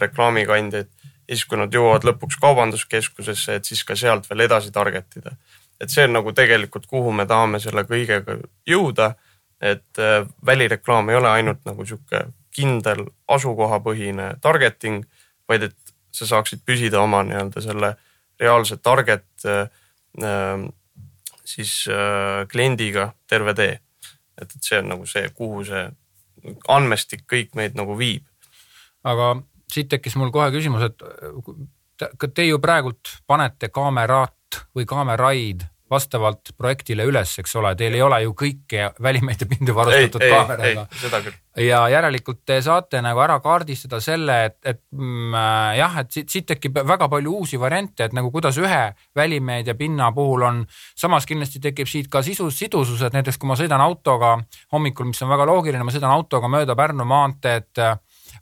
reklaamikandjaid. 0.00 0.88
Ja 1.26 1.34
siis, 1.34 1.44
kui 1.48 1.58
nad 1.58 1.72
jõuavad 1.74 2.06
lõpuks 2.06 2.38
kaubanduskeskusesse, 2.40 3.58
et 3.58 3.68
siis 3.68 3.82
ka 3.84 3.96
sealt 3.98 4.28
veel 4.30 4.46
edasi 4.46 4.72
target 4.72 5.18
ida. 5.20 5.36
et 5.80 5.90
see 5.92 6.04
on 6.08 6.12
nagu 6.16 6.32
tegelikult, 6.32 6.86
kuhu 6.86 7.12
me 7.12 7.26
tahame 7.26 7.60
selle 7.60 7.84
kõigega 7.84 8.38
jõuda. 8.66 9.14
et 9.60 9.98
välireklaam 10.46 11.08
ei 11.10 11.16
ole 11.16 11.28
ainult 11.28 11.64
nagu 11.64 11.84
sihuke 11.84 12.26
kindel 12.52 13.06
asukohapõhine 13.28 14.34
targeting, 14.40 15.06
vaid 15.48 15.62
et 15.62 15.76
sa 16.12 16.26
saaksid 16.26 16.60
püsida 16.64 17.00
oma 17.00 17.22
nii-öelda 17.24 17.60
selle 17.60 17.96
reaalse 18.40 18.76
target 18.76 19.24
siis 21.46 21.88
äh, 21.88 22.48
kliendiga 22.48 23.12
terve 23.26 23.54
tee. 23.54 23.80
et, 24.42 24.50
et 24.56 24.62
see 24.62 24.78
on 24.78 24.90
nagu 24.92 25.06
see, 25.08 25.28
kuhu 25.34 25.64
see 25.64 25.84
andmestik 26.68 27.24
kõik 27.30 27.54
meid 27.58 27.78
nagu 27.78 27.96
viib. 27.98 28.26
aga 29.04 29.36
siit 29.72 29.88
tekkis 29.90 30.16
mul 30.16 30.32
kohe 30.34 30.50
küsimus, 30.54 30.90
et 30.90 32.34
te 32.34 32.44
ju 32.46 32.58
praegult 32.62 33.16
panete 33.26 33.70
kaamerat 33.72 34.60
või 34.76 34.86
kaameraid 34.88 35.66
vastavalt 35.90 36.50
projektile 36.58 37.04
üles, 37.06 37.30
eks 37.38 37.52
ole, 37.60 37.70
teil 37.78 37.94
ei 37.94 38.02
ole 38.02 38.18
ju 38.24 38.32
kõiki 38.34 38.88
välimeediapindu 39.02 39.74
varustatud 39.74 40.24
kaameraga. 40.24 40.86
ja 41.62 41.82
järelikult 41.92 42.40
te 42.46 42.58
saate 42.62 42.98
nagu 43.04 43.22
ära 43.22 43.36
kaardistada 43.40 44.00
selle, 44.02 44.38
et, 44.48 44.56
et 44.66 44.80
mm, 44.90 45.36
jah, 45.78 46.00
et 46.02 46.10
siit, 46.10 46.28
siit 46.32 46.48
tekib 46.50 46.80
väga 46.90 47.06
palju 47.12 47.36
uusi 47.38 47.60
variante, 47.60 48.08
et 48.08 48.16
nagu 48.18 48.32
kuidas 48.34 48.58
ühe 48.58 48.82
välimeediapinna 49.16 50.10
puhul 50.16 50.42
on. 50.48 50.64
samas 50.98 51.26
kindlasti 51.26 51.62
tekib 51.62 51.90
siit 51.90 52.10
ka 52.10 52.22
sisus, 52.26 52.58
sidusus, 52.58 53.06
et 53.06 53.14
näiteks 53.14 53.38
kui 53.38 53.48
ma 53.48 53.58
sõidan 53.58 53.84
autoga 53.84 54.34
hommikul, 54.74 55.06
mis 55.12 55.22
on 55.22 55.30
väga 55.30 55.46
loogiline, 55.46 55.86
ma 55.86 55.94
sõidan 55.94 56.10
autoga 56.10 56.50
mööda 56.50 56.74
Pärnu 56.74 57.06
maanteed, 57.06 57.70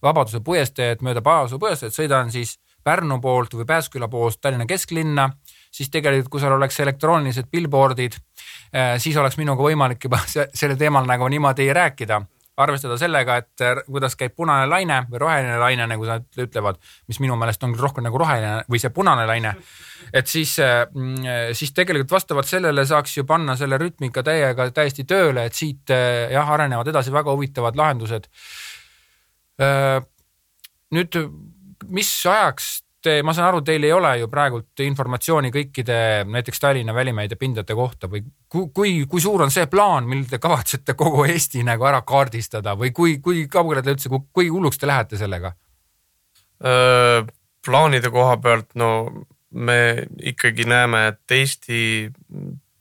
Vabaduse 0.03 0.41
puiesteed, 0.45 1.03
mööda 1.03 1.23
Pajasu 1.23 1.59
puiesteed, 1.59 1.95
sõidan 1.95 2.33
siis 2.35 2.59
Pärnu 2.85 3.17
poolt 3.21 3.55
või 3.57 3.65
Pääsküla 3.65 4.09
poolt 4.13 4.41
Tallinna 4.41 4.67
kesklinna 4.69 5.31
siis 5.75 5.91
tegelikult, 5.91 6.31
kui 6.35 6.43
seal 6.43 6.55
oleks 6.55 6.79
elektroonilised 6.85 7.51
billboard'id, 7.53 8.21
äh, 8.75 8.95
siis 9.03 9.17
oleks 9.21 9.39
minuga 9.41 9.67
võimalik 9.67 10.07
juba 10.07 10.23
sellel 10.31 10.79
teemal 10.81 11.09
nagu 11.09 11.29
niimoodi 11.29 11.73
rääkida 11.75 12.23
arvestada 12.63 12.95
sellega, 12.95 13.41
et 13.43 13.63
äh, 13.67 13.81
kuidas 13.89 14.15
käib 14.19 14.37
punane 14.39 14.69
laine 14.71 15.01
või 15.11 15.23
roheline 15.25 15.57
laine, 15.59 15.89
nagu 15.91 16.07
nad 16.07 16.39
ütlevad, 16.39 16.79
mis 17.11 17.19
minu 17.23 17.35
meelest 17.39 17.67
on 17.67 17.75
rohkem 17.79 18.07
nagu 18.07 18.21
roheline 18.21 18.61
või 18.71 18.79
see 18.83 18.93
punane 18.95 19.27
laine. 19.27 19.57
et 20.13 20.31
siis, 20.31 20.55
äh, 20.63 20.85
mm, 20.93 21.51
siis 21.59 21.75
tegelikult 21.75 22.15
vastavalt 22.15 22.47
sellele 22.47 22.87
saaks 22.87 23.17
ju 23.17 23.27
panna 23.27 23.57
selle 23.59 23.79
rütmika 23.83 24.23
täiega 24.23 24.69
täiesti 24.71 25.05
tööle, 25.05 25.49
et 25.49 25.59
siit 25.59 25.91
jah, 25.91 26.51
arenevad 26.51 26.89
edasi 26.89 27.13
väga 27.13 27.35
huvitavad 27.35 27.77
lahendused. 27.77 28.31
Nüüd, 29.59 31.21
mis 31.95 32.11
ajaks 32.27 32.71
te, 33.05 33.19
ma 33.27 33.35
saan 33.37 33.51
aru, 33.51 33.61
teil 33.67 33.85
ei 33.85 33.93
ole 33.93 34.15
ju 34.23 34.29
praegult 34.33 34.83
informatsiooni 34.85 35.51
kõikide 35.55 35.99
näiteks 36.31 36.63
Tallinna 36.63 36.95
välimeediapindade 36.97 37.77
kohta 37.77 38.09
või 38.11 38.25
kui, 38.49 38.69
kui, 38.75 38.95
kui 39.11 39.23
suur 39.23 39.45
on 39.45 39.53
see 39.55 39.67
plaan, 39.71 40.09
mil 40.09 40.25
te 40.31 40.41
kavatsete 40.43 40.97
kogu 40.99 41.27
Eesti 41.29 41.65
nagu 41.67 41.87
ära 41.89 42.01
kaardistada 42.07 42.77
või 42.81 42.95
kui, 42.97 43.19
kui 43.25 43.45
kaugele 43.51 43.85
te 43.85 43.95
üldse, 43.95 44.11
kui 44.11 44.49
hulluks 44.49 44.81
te 44.81 44.91
lähete 44.91 45.21
sellega? 45.21 45.55
plaanide 47.65 48.09
koha 48.15 48.37
pealt, 48.41 48.71
no 48.79 48.89
me 49.55 50.07
ikkagi 50.31 50.65
näeme, 50.71 51.01
et 51.11 51.35
Eesti 51.35 51.81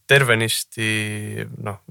tervenisti 0.08 1.44
noh, 1.66 1.82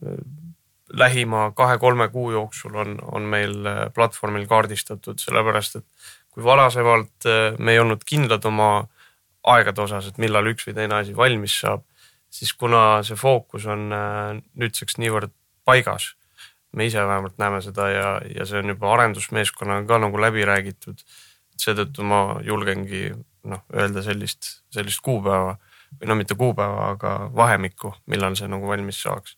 lähima 0.93 1.51
kahe-kolme 1.57 2.09
kuu 2.13 2.31
jooksul 2.33 2.75
on, 2.77 2.99
on 3.13 3.23
meil 3.23 3.55
platvormil 3.95 4.47
kaardistatud, 4.47 5.21
sellepärast 5.23 5.81
et 5.81 5.87
kui 6.33 6.45
varasemalt 6.45 7.29
äh, 7.29 7.59
me 7.59 7.77
ei 7.77 7.81
olnud 7.83 8.05
kindlad 8.09 8.45
oma 8.49 8.73
aegade 9.53 9.83
osas, 9.85 10.09
et 10.09 10.21
millal 10.23 10.49
üks 10.53 10.67
või 10.69 10.77
teine 10.77 11.01
asi 11.01 11.17
valmis 11.17 11.55
saab, 11.65 11.85
siis 12.33 12.55
kuna 12.57 13.03
see 13.07 13.19
fookus 13.19 13.67
on 13.71 13.89
äh, 13.93 14.39
nüüdseks 14.59 14.99
niivõrd 15.03 15.35
paigas, 15.69 16.13
me 16.73 16.87
ise 16.89 17.03
vähemalt 17.05 17.37
näeme 17.39 17.61
seda 17.65 17.89
ja, 17.93 18.07
ja 18.25 18.47
see 18.49 18.63
on 18.63 18.73
juba 18.73 18.95
arendusmeeskonnaga 18.95 19.87
ka 19.89 20.01
nagu 20.07 20.21
läbi 20.21 20.47
räägitud. 20.49 21.05
seetõttu 21.63 22.03
ma 22.03 22.41
julgengi 22.43 23.13
noh, 23.47 23.61
öelda 23.77 24.03
sellist, 24.03 24.63
sellist 24.73 25.03
kuupäeva 25.05 25.59
või 26.01 26.09
no 26.09 26.17
mitte 26.17 26.35
kuupäeva, 26.35 26.89
aga 26.95 27.13
vahemikku, 27.37 27.93
millal 28.09 28.35
see 28.39 28.49
nagu 28.49 28.67
valmis 28.67 29.03
saaks. 29.05 29.37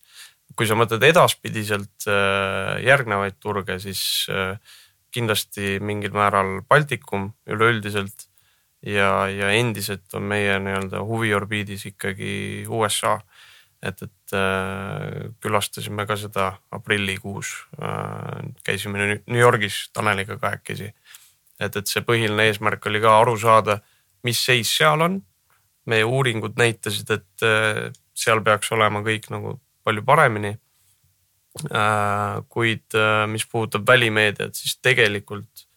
Kui 0.56 0.68
sa 0.70 0.76
mõtled 0.78 1.02
edaspidiselt 1.06 2.06
äh, 2.10 2.78
järgnevaid 2.86 3.40
turge, 3.42 3.78
siis 3.82 4.04
kindlasti 5.14 5.78
mingil 5.78 6.14
määral 6.14 6.60
Baltikum 6.68 7.28
üleüldiselt 7.46 8.28
ja, 8.86 9.28
ja 9.28 9.50
endiselt 9.56 10.14
on 10.14 10.28
meie 10.28 10.58
nii-öelda 10.60 11.02
huviorbiidis 11.04 11.86
ikkagi 11.92 12.66
USA. 12.68 13.18
et, 13.84 14.02
et 14.02 14.32
äh, 14.32 15.30
külastasime 15.44 16.06
ka 16.08 16.16
seda 16.16 16.52
aprillikuus 16.72 17.50
äh,, 17.82 18.52
käisime 18.64 19.20
New 19.26 19.40
Yorgis 19.40 19.90
Taneliga 19.92 20.38
kahekesi. 20.40 20.94
et, 21.60 21.76
et 21.76 21.86
see 21.86 22.00
põhiline 22.00 22.48
eesmärk 22.48 22.86
oli 22.86 23.00
ka 23.00 23.18
aru 23.20 23.36
saada, 23.36 23.78
mis 24.22 24.40
seis 24.44 24.72
seal 24.76 25.00
on. 25.00 25.22
meie 25.86 26.04
uuringud 26.04 26.56
näitasid, 26.56 27.10
et 27.10 27.44
äh, 27.44 27.92
seal 28.14 28.40
peaks 28.40 28.72
olema 28.72 29.02
kõik 29.04 29.28
nagu 29.30 29.58
palju 29.84 30.02
paremini 30.04 30.56
Äh, 31.54 32.42
kuid 32.50 32.94
äh, 32.98 33.28
mis 33.30 33.44
puudutab 33.46 33.86
välimeediat, 33.86 34.56
siis 34.58 34.74
tegelikult 34.82 35.68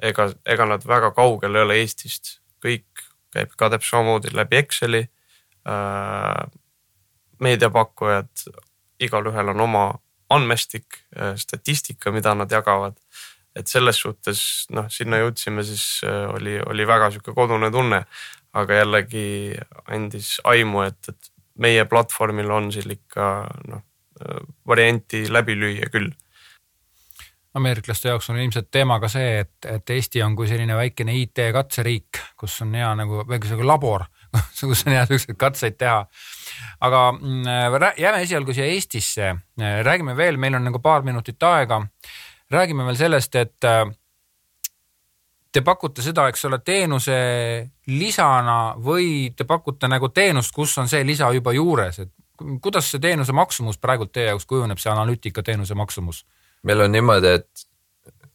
ega, 0.00 0.30
ega 0.48 0.64
nad 0.70 0.86
väga 0.88 1.10
kaugel 1.12 1.58
ei 1.58 1.64
ole 1.66 1.76
Eestist, 1.82 2.38
kõik 2.64 3.04
käib 3.36 3.52
ka 3.52 3.68
täpselt 3.68 3.98
samamoodi 3.98 4.32
läbi 4.32 4.56
Exceli. 4.62 5.02
Äh, 5.68 6.40
meediapakkujad, 7.44 8.46
igalühel 9.04 9.52
on 9.52 9.60
oma 9.60 9.84
andmestik, 10.32 11.02
statistika, 11.36 12.10
mida 12.10 12.32
nad 12.34 12.50
jagavad. 12.50 12.96
et 13.56 13.68
selles 13.68 13.96
suhtes 13.96 14.40
noh, 14.72 14.88
sinna 14.92 15.16
jõudsime, 15.20 15.62
siis 15.64 16.02
oli, 16.04 16.58
oli 16.60 16.84
väga 16.84 17.10
sihuke 17.10 17.32
kodune 17.32 17.70
tunne, 17.72 18.02
aga 18.52 18.80
jällegi 18.82 19.56
andis 19.88 20.34
aimu, 20.44 20.82
et, 20.84 21.08
et 21.08 21.30
meie 21.62 21.84
platvormil 21.88 22.50
on 22.50 22.72
siin 22.72 22.90
ikka 22.96 23.28
noh 23.68 23.84
varianti 24.66 25.26
läbi 25.32 25.56
lüüa 25.56 25.90
küll. 25.92 26.10
ameeriklaste 27.56 28.08
jaoks 28.08 28.28
on 28.30 28.36
ilmselt 28.36 28.68
teema 28.70 28.98
ka 29.00 29.08
see, 29.08 29.38
et, 29.40 29.54
et 29.64 29.90
Eesti 29.90 30.20
on 30.22 30.34
kui 30.36 30.48
selline 30.48 30.76
väikene 30.76 31.14
IT 31.16 31.40
katseriik, 31.56 32.20
kus 32.36 32.58
on 32.64 32.74
hea 32.76 32.90
nagu 32.98 33.22
mingisugune 33.28 33.68
labor, 33.68 34.04
kus 34.60 34.84
on 34.86 34.92
hea 34.92 35.06
siukseid 35.08 35.38
katseid 35.40 35.78
teha. 35.80 36.02
aga 36.80 37.02
mm, 37.12 37.46
jääme 37.98 38.22
esialgu 38.22 38.56
siia 38.56 38.68
Eestisse, 38.72 39.34
räägime 39.88 40.16
veel, 40.16 40.36
meil 40.36 40.58
on 40.58 40.68
nagu 40.68 40.80
paar 40.84 41.02
minutit 41.02 41.42
aega. 41.42 41.80
räägime 42.50 42.84
veel 42.84 42.96
sellest, 42.96 43.34
et 43.34 43.70
te 45.56 45.62
pakute 45.64 46.04
seda, 46.04 46.26
eks 46.28 46.44
ole, 46.48 46.58
teenuse 46.64 47.16
lisana 47.88 48.58
või 48.82 49.30
te 49.36 49.46
pakute 49.48 49.88
nagu 49.88 50.10
teenust, 50.12 50.52
kus 50.54 50.76
on 50.82 50.90
see 50.90 51.04
lisa 51.06 51.30
juba 51.32 51.54
juures, 51.56 52.02
et 52.04 52.12
kuidas 52.60 52.90
see 52.92 53.00
teenuse 53.00 53.32
maksumus 53.32 53.80
praegult 53.80 54.12
teie 54.12 54.28
jaoks 54.28 54.44
kujuneb, 54.48 54.80
see 54.82 54.92
analüütika 54.92 55.44
teenuse 55.46 55.76
maksumus? 55.78 56.24
meil 56.66 56.82
on 56.82 56.92
niimoodi, 56.92 57.30
et 57.38 57.66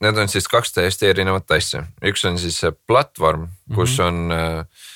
need 0.02 0.18
on 0.18 0.30
siis 0.32 0.48
kaks 0.50 0.74
täiesti 0.74 1.10
erinevat 1.12 1.52
asja, 1.52 1.84
üks 2.08 2.24
on 2.26 2.40
siis 2.42 2.58
see 2.64 2.72
platvorm, 2.88 3.50
kus 3.76 3.98
mm 4.00 4.04
-hmm. 4.04 4.08
on 4.08 4.32
äh, 4.32 4.88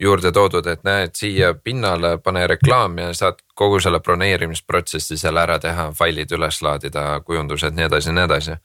juurde 0.00 0.32
toodud, 0.32 0.66
et 0.66 0.84
näed 0.84 1.16
siia 1.16 1.54
pinnale, 1.54 2.18
pane 2.18 2.46
reklaam 2.46 2.98
ja 2.98 3.12
saad 3.14 3.40
kogu 3.54 3.80
selle 3.80 4.00
broneerimisprotsessi 4.00 5.16
seal 5.16 5.36
ära 5.36 5.58
teha, 5.58 5.90
failid 5.92 6.32
üles 6.32 6.62
laadida, 6.62 7.20
kujundused, 7.24 7.74
nii 7.74 7.84
edasi, 7.84 8.12
nii 8.12 8.24
edasi. 8.24 8.56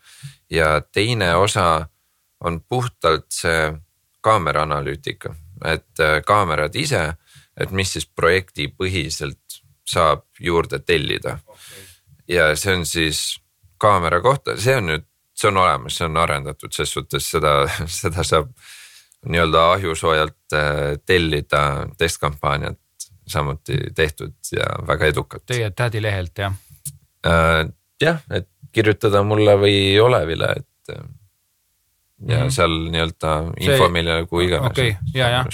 ja 0.49 0.81
teine 0.81 1.35
osa 1.35 1.87
on 2.41 2.61
puhtalt 2.61 3.29
see 3.33 3.71
kaamera 4.21 4.65
analüütika, 4.67 5.33
et 5.65 5.99
äh, 5.99 6.19
kaamerad 6.25 6.75
ise, 6.75 7.13
et 7.59 7.71
mis 7.71 7.93
siis 7.93 8.07
projektipõhiselt 8.07 9.61
saab 9.87 10.25
juurde 10.39 10.79
tellida 10.79 11.37
okay.. 11.47 11.85
ja 12.27 12.51
see 12.55 12.75
on 12.77 12.85
siis 12.85 13.21
kaamera 13.81 14.21
kohta, 14.21 14.55
see 14.61 14.77
on 14.77 14.91
nüüd, 14.91 15.07
see 15.37 15.49
on 15.49 15.57
olemas, 15.63 15.97
see 15.97 16.07
on 16.07 16.21
arendatud, 16.21 16.73
ses 16.73 16.93
suhtes 16.93 17.27
seda, 17.33 17.55
seda 18.01 18.23
saab 18.27 18.51
nii-öelda 19.25 19.65
ahjusoojalt 19.75 20.57
äh, 20.57 20.79
tellida 21.05 21.87
testkampaaniat 21.97 22.79
samuti 23.27 23.77
tehtud 23.95 24.33
ja 24.51 24.65
väga 24.87 25.11
edukalt. 25.13 25.45
Teie 25.45 25.69
tädilehelt 25.71 26.37
jah 26.37 26.53
äh,? 27.25 27.67
jah, 28.01 28.21
et 28.33 28.49
kirjutada 28.73 29.21
mulle 29.23 29.53
või 29.61 29.75
Olevile, 30.01 30.55
et 30.61 30.93
äh, 30.95 31.03
ja 32.27 32.37
mm 32.37 32.43
-hmm. 32.43 32.49
seal 32.49 32.75
nii-öelda 32.93 33.37
info 33.59 33.85
see... 33.85 33.93
meile 33.97 34.19
nagu 34.21 34.41
iganes. 34.41 34.71
okei 34.71 34.89
okay., 34.89 35.13
ja, 35.13 35.29
ja 35.29 35.45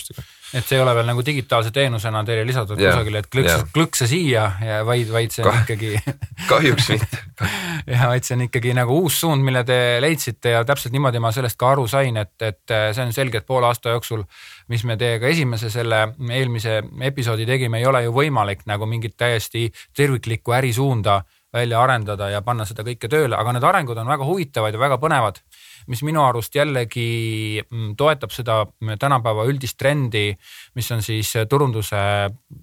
et 0.53 0.63
see 0.63 0.77
ei 0.77 0.82
ole 0.82 0.93
veel 0.95 1.08
nagu 1.10 1.23
digitaalse 1.25 1.71
teenusena 1.75 2.21
teile 2.27 2.45
lisatud 2.47 2.80
yeah, 2.80 2.95
kusagile, 2.95 3.19
et 3.19 3.27
klõks 3.32 3.49
yeah., 3.51 3.63
klõkse 3.75 4.08
siia 4.08 4.45
ja 4.63 4.77
vaid, 4.88 5.10
vaid 5.12 5.34
see 5.36 5.43
on 5.43 5.49
Kah, 5.51 5.63
ikkagi 5.65 5.89
kahjuks 6.51 6.89
mitte 6.93 7.19
ja 7.91 8.08
vaid 8.13 8.27
see 8.27 8.38
on 8.38 8.45
ikkagi 8.47 8.75
nagu 8.77 8.95
uus 9.01 9.19
suund, 9.23 9.43
mille 9.43 9.65
te 9.67 9.77
leidsite 10.03 10.56
ja 10.56 10.63
täpselt 10.67 10.95
niimoodi 10.95 11.19
ma 11.23 11.34
sellest 11.36 11.60
ka 11.60 11.73
aru 11.75 11.88
sain, 11.91 12.19
et, 12.23 12.36
et 12.41 12.75
see 12.95 13.03
on 13.03 13.12
selge, 13.15 13.41
et 13.41 13.47
poole 13.47 13.67
aasta 13.67 13.95
jooksul, 13.95 14.23
mis 14.71 14.86
me 14.88 14.95
teiega 14.99 15.27
esimese 15.27 15.71
selle 15.73 16.03
eelmise 16.30 16.80
episoodi 17.12 17.47
tegime, 17.49 17.82
ei 17.82 17.89
ole 17.89 18.06
ju 18.08 18.15
võimalik 18.15 18.63
nagu 18.71 18.88
mingit 18.88 19.17
täiesti 19.19 19.67
terviklikku 19.95 20.56
ärisuunda 20.56 21.21
välja 21.53 21.82
arendada 21.82 22.30
ja 22.32 22.41
panna 22.45 22.65
seda 22.67 22.84
kõike 22.88 23.10
tööle, 23.12 23.36
aga 23.36 23.56
need 23.56 23.67
arengud 23.67 23.99
on 23.99 24.10
väga 24.10 24.25
huvitavad 24.27 24.75
ja 24.75 24.80
väga 24.80 24.99
põnevad 25.01 25.39
mis 25.88 26.04
minu 26.04 26.21
arust 26.23 26.56
jällegi 26.56 27.62
mm, 27.63 27.95
toetab 28.00 28.34
seda 28.36 28.60
tänapäeva 29.00 29.45
üldist 29.50 29.78
trendi, 29.80 30.30
mis 30.76 30.91
on 30.91 31.04
siis 31.06 31.34
turunduse 31.50 32.00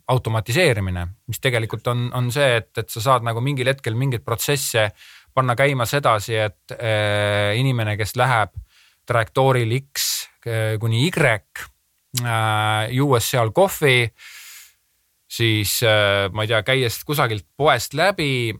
automatiseerimine, 0.08 1.06
mis 1.28 1.40
tegelikult 1.40 1.88
on, 1.92 2.08
on 2.14 2.30
see, 2.34 2.56
et, 2.60 2.72
et 2.78 2.90
sa 2.90 3.02
saad 3.08 3.26
nagu 3.26 3.42
mingil 3.44 3.70
hetkel 3.72 3.96
mingeid 3.98 4.24
protsesse 4.24 4.90
panna 5.34 5.56
käima 5.58 5.86
sedasi, 5.88 6.36
et 6.38 6.76
äh, 6.76 7.56
inimene, 7.58 7.96
kes 7.98 8.14
läheb 8.20 8.54
trajektooril 9.08 9.72
X 9.80 10.10
äh, 10.46 10.76
kuni 10.80 11.06
Y 11.08 11.10
äh,, 11.26 12.92
juues 12.94 13.30
seal 13.30 13.50
kohvi 13.52 14.08
siis 15.36 15.78
äh, 15.82 16.28
ma 16.32 16.44
ei 16.44 16.50
tea, 16.50 16.62
käies 16.66 17.00
kusagilt 17.06 17.46
poest 17.56 17.96
läbi 17.98 18.52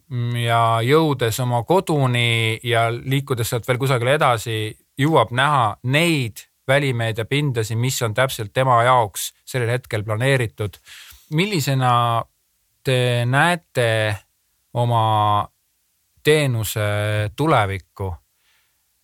ja 0.43 0.81
jõudes 0.85 1.39
oma 1.45 1.63
koduni 1.69 2.59
ja 2.67 2.89
liikudes 2.95 3.53
sealt 3.53 3.69
veel 3.69 3.81
kusagile 3.83 4.17
edasi, 4.19 4.59
jõuab 4.99 5.35
näha 5.35 5.75
neid 5.91 6.47
välimeediapindasid, 6.69 7.79
mis 7.79 8.01
on 8.03 8.15
täpselt 8.17 8.53
tema 8.57 8.81
jaoks 8.87 9.33
sellel 9.45 9.75
hetkel 9.75 10.05
planeeritud. 10.05 10.79
millisena 11.31 12.25
te 12.85 13.25
näete 13.27 14.17
oma 14.75 15.49
teenuse 16.23 17.31
tulevikku? 17.37 18.15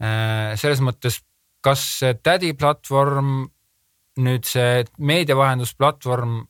Äh, 0.00 0.56
selles 0.56 0.80
mõttes, 0.80 1.20
kas 1.60 1.82
see 2.00 2.14
tädi 2.22 2.54
platvorm, 2.56 3.44
nüüd 4.20 4.44
see 4.48 4.84
meediavahendusplatvorm 4.98 6.40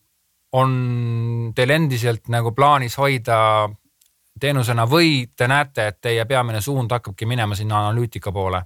on 0.53 1.53
teil 1.55 1.71
endiselt 1.71 2.29
nagu 2.29 2.53
plaanis 2.53 2.97
hoida 2.99 3.69
teenusena 4.41 4.87
või 4.89 5.29
te 5.37 5.49
näete, 5.49 5.87
et 5.87 6.01
teie 6.01 6.25
peamine 6.27 6.61
suund 6.61 6.91
hakkabki 6.91 7.27
minema 7.27 7.55
sinna 7.55 7.85
analüütika 7.85 8.33
poole? 8.33 8.63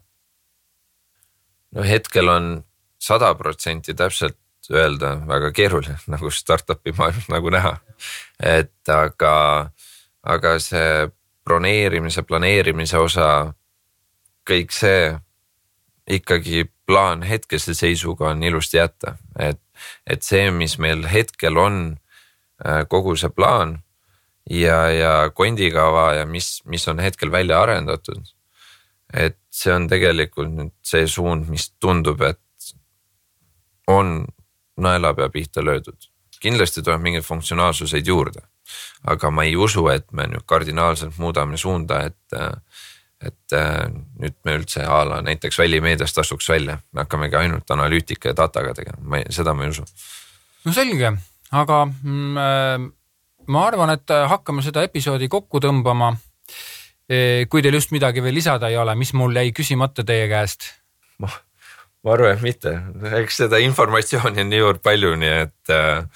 no 1.75 1.83
hetkel 1.83 2.29
on 2.29 2.65
sada 2.99 3.35
protsenti 3.35 3.95
täpselt 3.95 4.39
öelda 4.71 5.17
väga 5.29 5.51
keeruline 5.53 5.99
nagu 6.15 6.31
startup'i 6.31 6.95
maailmas 6.97 7.29
nagu 7.29 7.51
näha. 7.51 7.77
et 8.43 8.89
aga, 8.89 9.35
aga 10.23 10.59
see 10.59 11.11
broneerimise, 11.45 12.23
planeerimise 12.23 12.99
osa, 12.99 13.29
kõik 14.49 14.73
see 14.73 15.13
ikkagi 16.11 16.65
plaan 16.87 17.23
hetkese 17.25 17.75
seisuga 17.75 18.31
on 18.33 18.43
ilusti 18.43 18.77
jätta, 18.77 19.17
et 19.39 19.61
et 20.07 20.23
see, 20.23 20.51
mis 20.51 20.79
meil 20.79 21.07
hetkel 21.09 21.59
on, 21.59 21.81
äh, 22.65 22.85
kogu 22.89 23.17
see 23.17 23.33
plaan 23.33 23.79
ja, 24.51 24.79
ja 24.91 25.13
kondikava 25.35 26.13
ja 26.21 26.27
mis, 26.27 26.63
mis 26.65 26.89
on 26.89 27.01
hetkel 27.01 27.33
välja 27.33 27.63
arendatud. 27.63 28.23
et 29.15 29.39
see 29.53 29.71
on 29.71 29.85
tegelikult 29.87 30.51
nüüd 30.51 30.73
see 30.83 31.07
suund, 31.07 31.47
mis 31.47 31.69
tundub, 31.79 32.23
et 32.27 32.41
on 33.87 34.25
naelapea 34.77 35.29
pihta 35.31 35.65
löödud. 35.65 36.11
kindlasti 36.41 36.83
tuleb 36.83 37.01
mingeid 37.01 37.25
funktsionaalsuseid 37.25 38.07
juurde, 38.07 38.43
aga 39.07 39.31
ma 39.31 39.45
ei 39.45 39.55
usu, 39.57 39.87
et 39.89 40.11
me 40.13 40.27
nüüd 40.29 40.45
kardinaalselt 40.47 41.17
muudame 41.19 41.57
suunda, 41.57 42.03
et 42.11 42.39
et 43.27 43.57
äh, 43.57 43.87
nüüd 44.21 44.37
me 44.45 44.59
üldse 44.59 44.85
a 44.87 45.01
la 45.09 45.21
näiteks 45.25 45.59
välimeediast 45.59 46.19
astuks 46.23 46.49
välja, 46.51 46.79
me 46.93 47.05
hakkamegi 47.05 47.39
ainult 47.41 47.71
analüütika 47.71 48.33
ja 48.33 48.37
dataga 48.45 48.75
tegema, 48.77 49.01
ma 49.01 49.23
ei, 49.23 49.31
seda 49.35 49.55
ma 49.55 49.67
ei 49.67 49.75
usu. 49.75 49.87
no 50.65 50.75
selge, 50.77 51.15
aga 51.53 51.81
mm, 51.87 52.37
äh, 52.45 52.87
ma 53.47 53.67
arvan, 53.69 53.95
et 53.95 54.15
hakkame 54.31 54.65
seda 54.65 54.85
episoodi 54.87 55.29
kokku 55.33 55.61
tõmbama. 55.63 56.15
E, 57.05 57.45
kui 57.53 57.61
teil 57.61 57.77
just 57.77 57.93
midagi 57.93 58.23
veel 58.25 58.33
lisada 58.39 58.71
ei 58.73 58.79
ole, 58.81 58.95
mis 58.97 59.11
mul 59.13 59.35
jäi 59.37 59.51
küsimata 59.53 60.07
teie 60.09 60.25
käest? 60.31 60.71
ma, 61.21 61.29
ma 62.01 62.15
arvan, 62.15 62.33
et 62.33 62.45
mitte, 62.45 62.73
eks 63.21 63.43
seda 63.43 63.61
informatsiooni 63.61 64.41
on 64.41 64.49
niivõrd 64.49 64.81
palju, 64.85 65.13
nii 65.21 65.35
et 65.43 65.75
äh, 65.75 66.07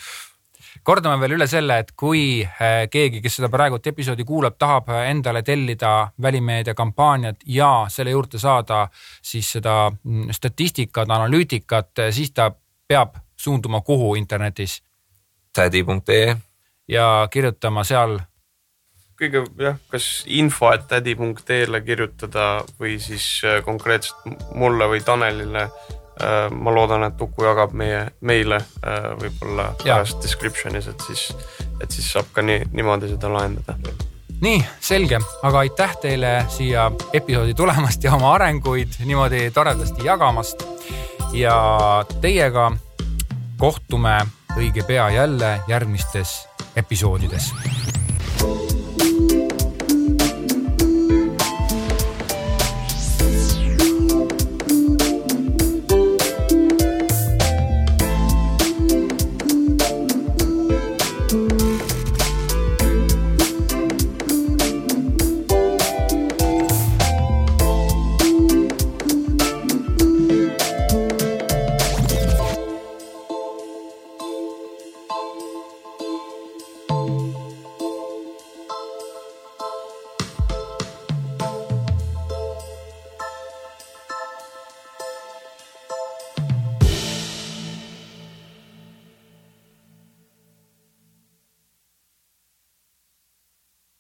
kordame 0.83 1.21
veel 1.21 1.37
üle 1.37 1.47
selle, 1.51 1.79
et 1.83 1.93
kui 1.97 2.43
äh, 2.45 2.87
keegi, 2.91 3.23
kes 3.25 3.39
seda 3.39 3.51
praegult 3.53 3.87
episoodi 3.87 4.25
kuulab, 4.29 4.59
tahab 4.59 4.91
äh, 4.93 5.09
endale 5.11 5.43
tellida 5.43 6.11
välimeedia 6.23 6.75
kampaaniat 6.75 7.45
ja 7.47 7.87
selle 7.93 8.15
juurde 8.15 8.39
saada 8.39 8.87
siis 9.23 9.53
seda 9.59 9.91
mm, 9.91 10.33
statistikat, 10.35 11.11
analüütikat, 11.11 11.93
äh, 11.99 12.13
siis 12.15 12.33
ta 12.35 12.51
peab 12.89 13.19
suunduma 13.37 13.81
kuhu 13.81 14.15
internetis? 14.15 14.83
tädi.ee. 15.55 16.37
ja 16.89 17.29
kirjutama 17.31 17.85
seal 17.85 18.19
kõige 19.19 19.43
jah, 19.59 19.79
kas 19.91 20.23
info, 20.27 20.71
et 20.71 20.85
tädi.ee-le 20.89 21.81
kirjutada 21.83 22.49
või 22.79 22.99
siis 23.03 23.41
konkreetselt 23.67 24.53
mulle 24.55 24.87
või 24.93 25.01
Tanelile 25.03 25.67
ma 26.51 26.75
loodan, 26.75 27.05
et 27.07 27.21
Uku 27.21 27.45
jagab 27.45 27.75
meie, 27.79 28.07
meile 28.21 28.59
äh, 28.59 29.11
võib-olla 29.21 29.71
pärast 29.83 30.23
description'is, 30.25 30.89
et 30.91 31.07
siis, 31.07 31.29
et 31.83 31.91
siis 31.91 32.11
saab 32.13 32.31
ka 32.35 32.43
nii, 32.43 32.69
niimoodi 32.73 33.13
seda 33.13 33.31
lahendada. 33.33 33.77
nii, 34.41 34.63
selge, 34.81 35.21
aga 35.43 35.65
aitäh 35.65 35.97
teile 36.03 36.33
siia 36.53 36.91
episoodi 37.13 37.55
tulemast 37.55 38.05
ja 38.05 38.15
oma 38.15 38.35
arenguid 38.35 39.01
niimoodi 39.05 39.51
toredasti 39.51 40.07
jagamast. 40.07 40.67
ja 41.33 42.05
teiega 42.21 42.71
kohtume 43.59 44.19
õige 44.57 44.83
pea 44.87 45.11
jälle 45.11 45.61
järgmistes 45.69 46.49
episoodides 46.77 47.53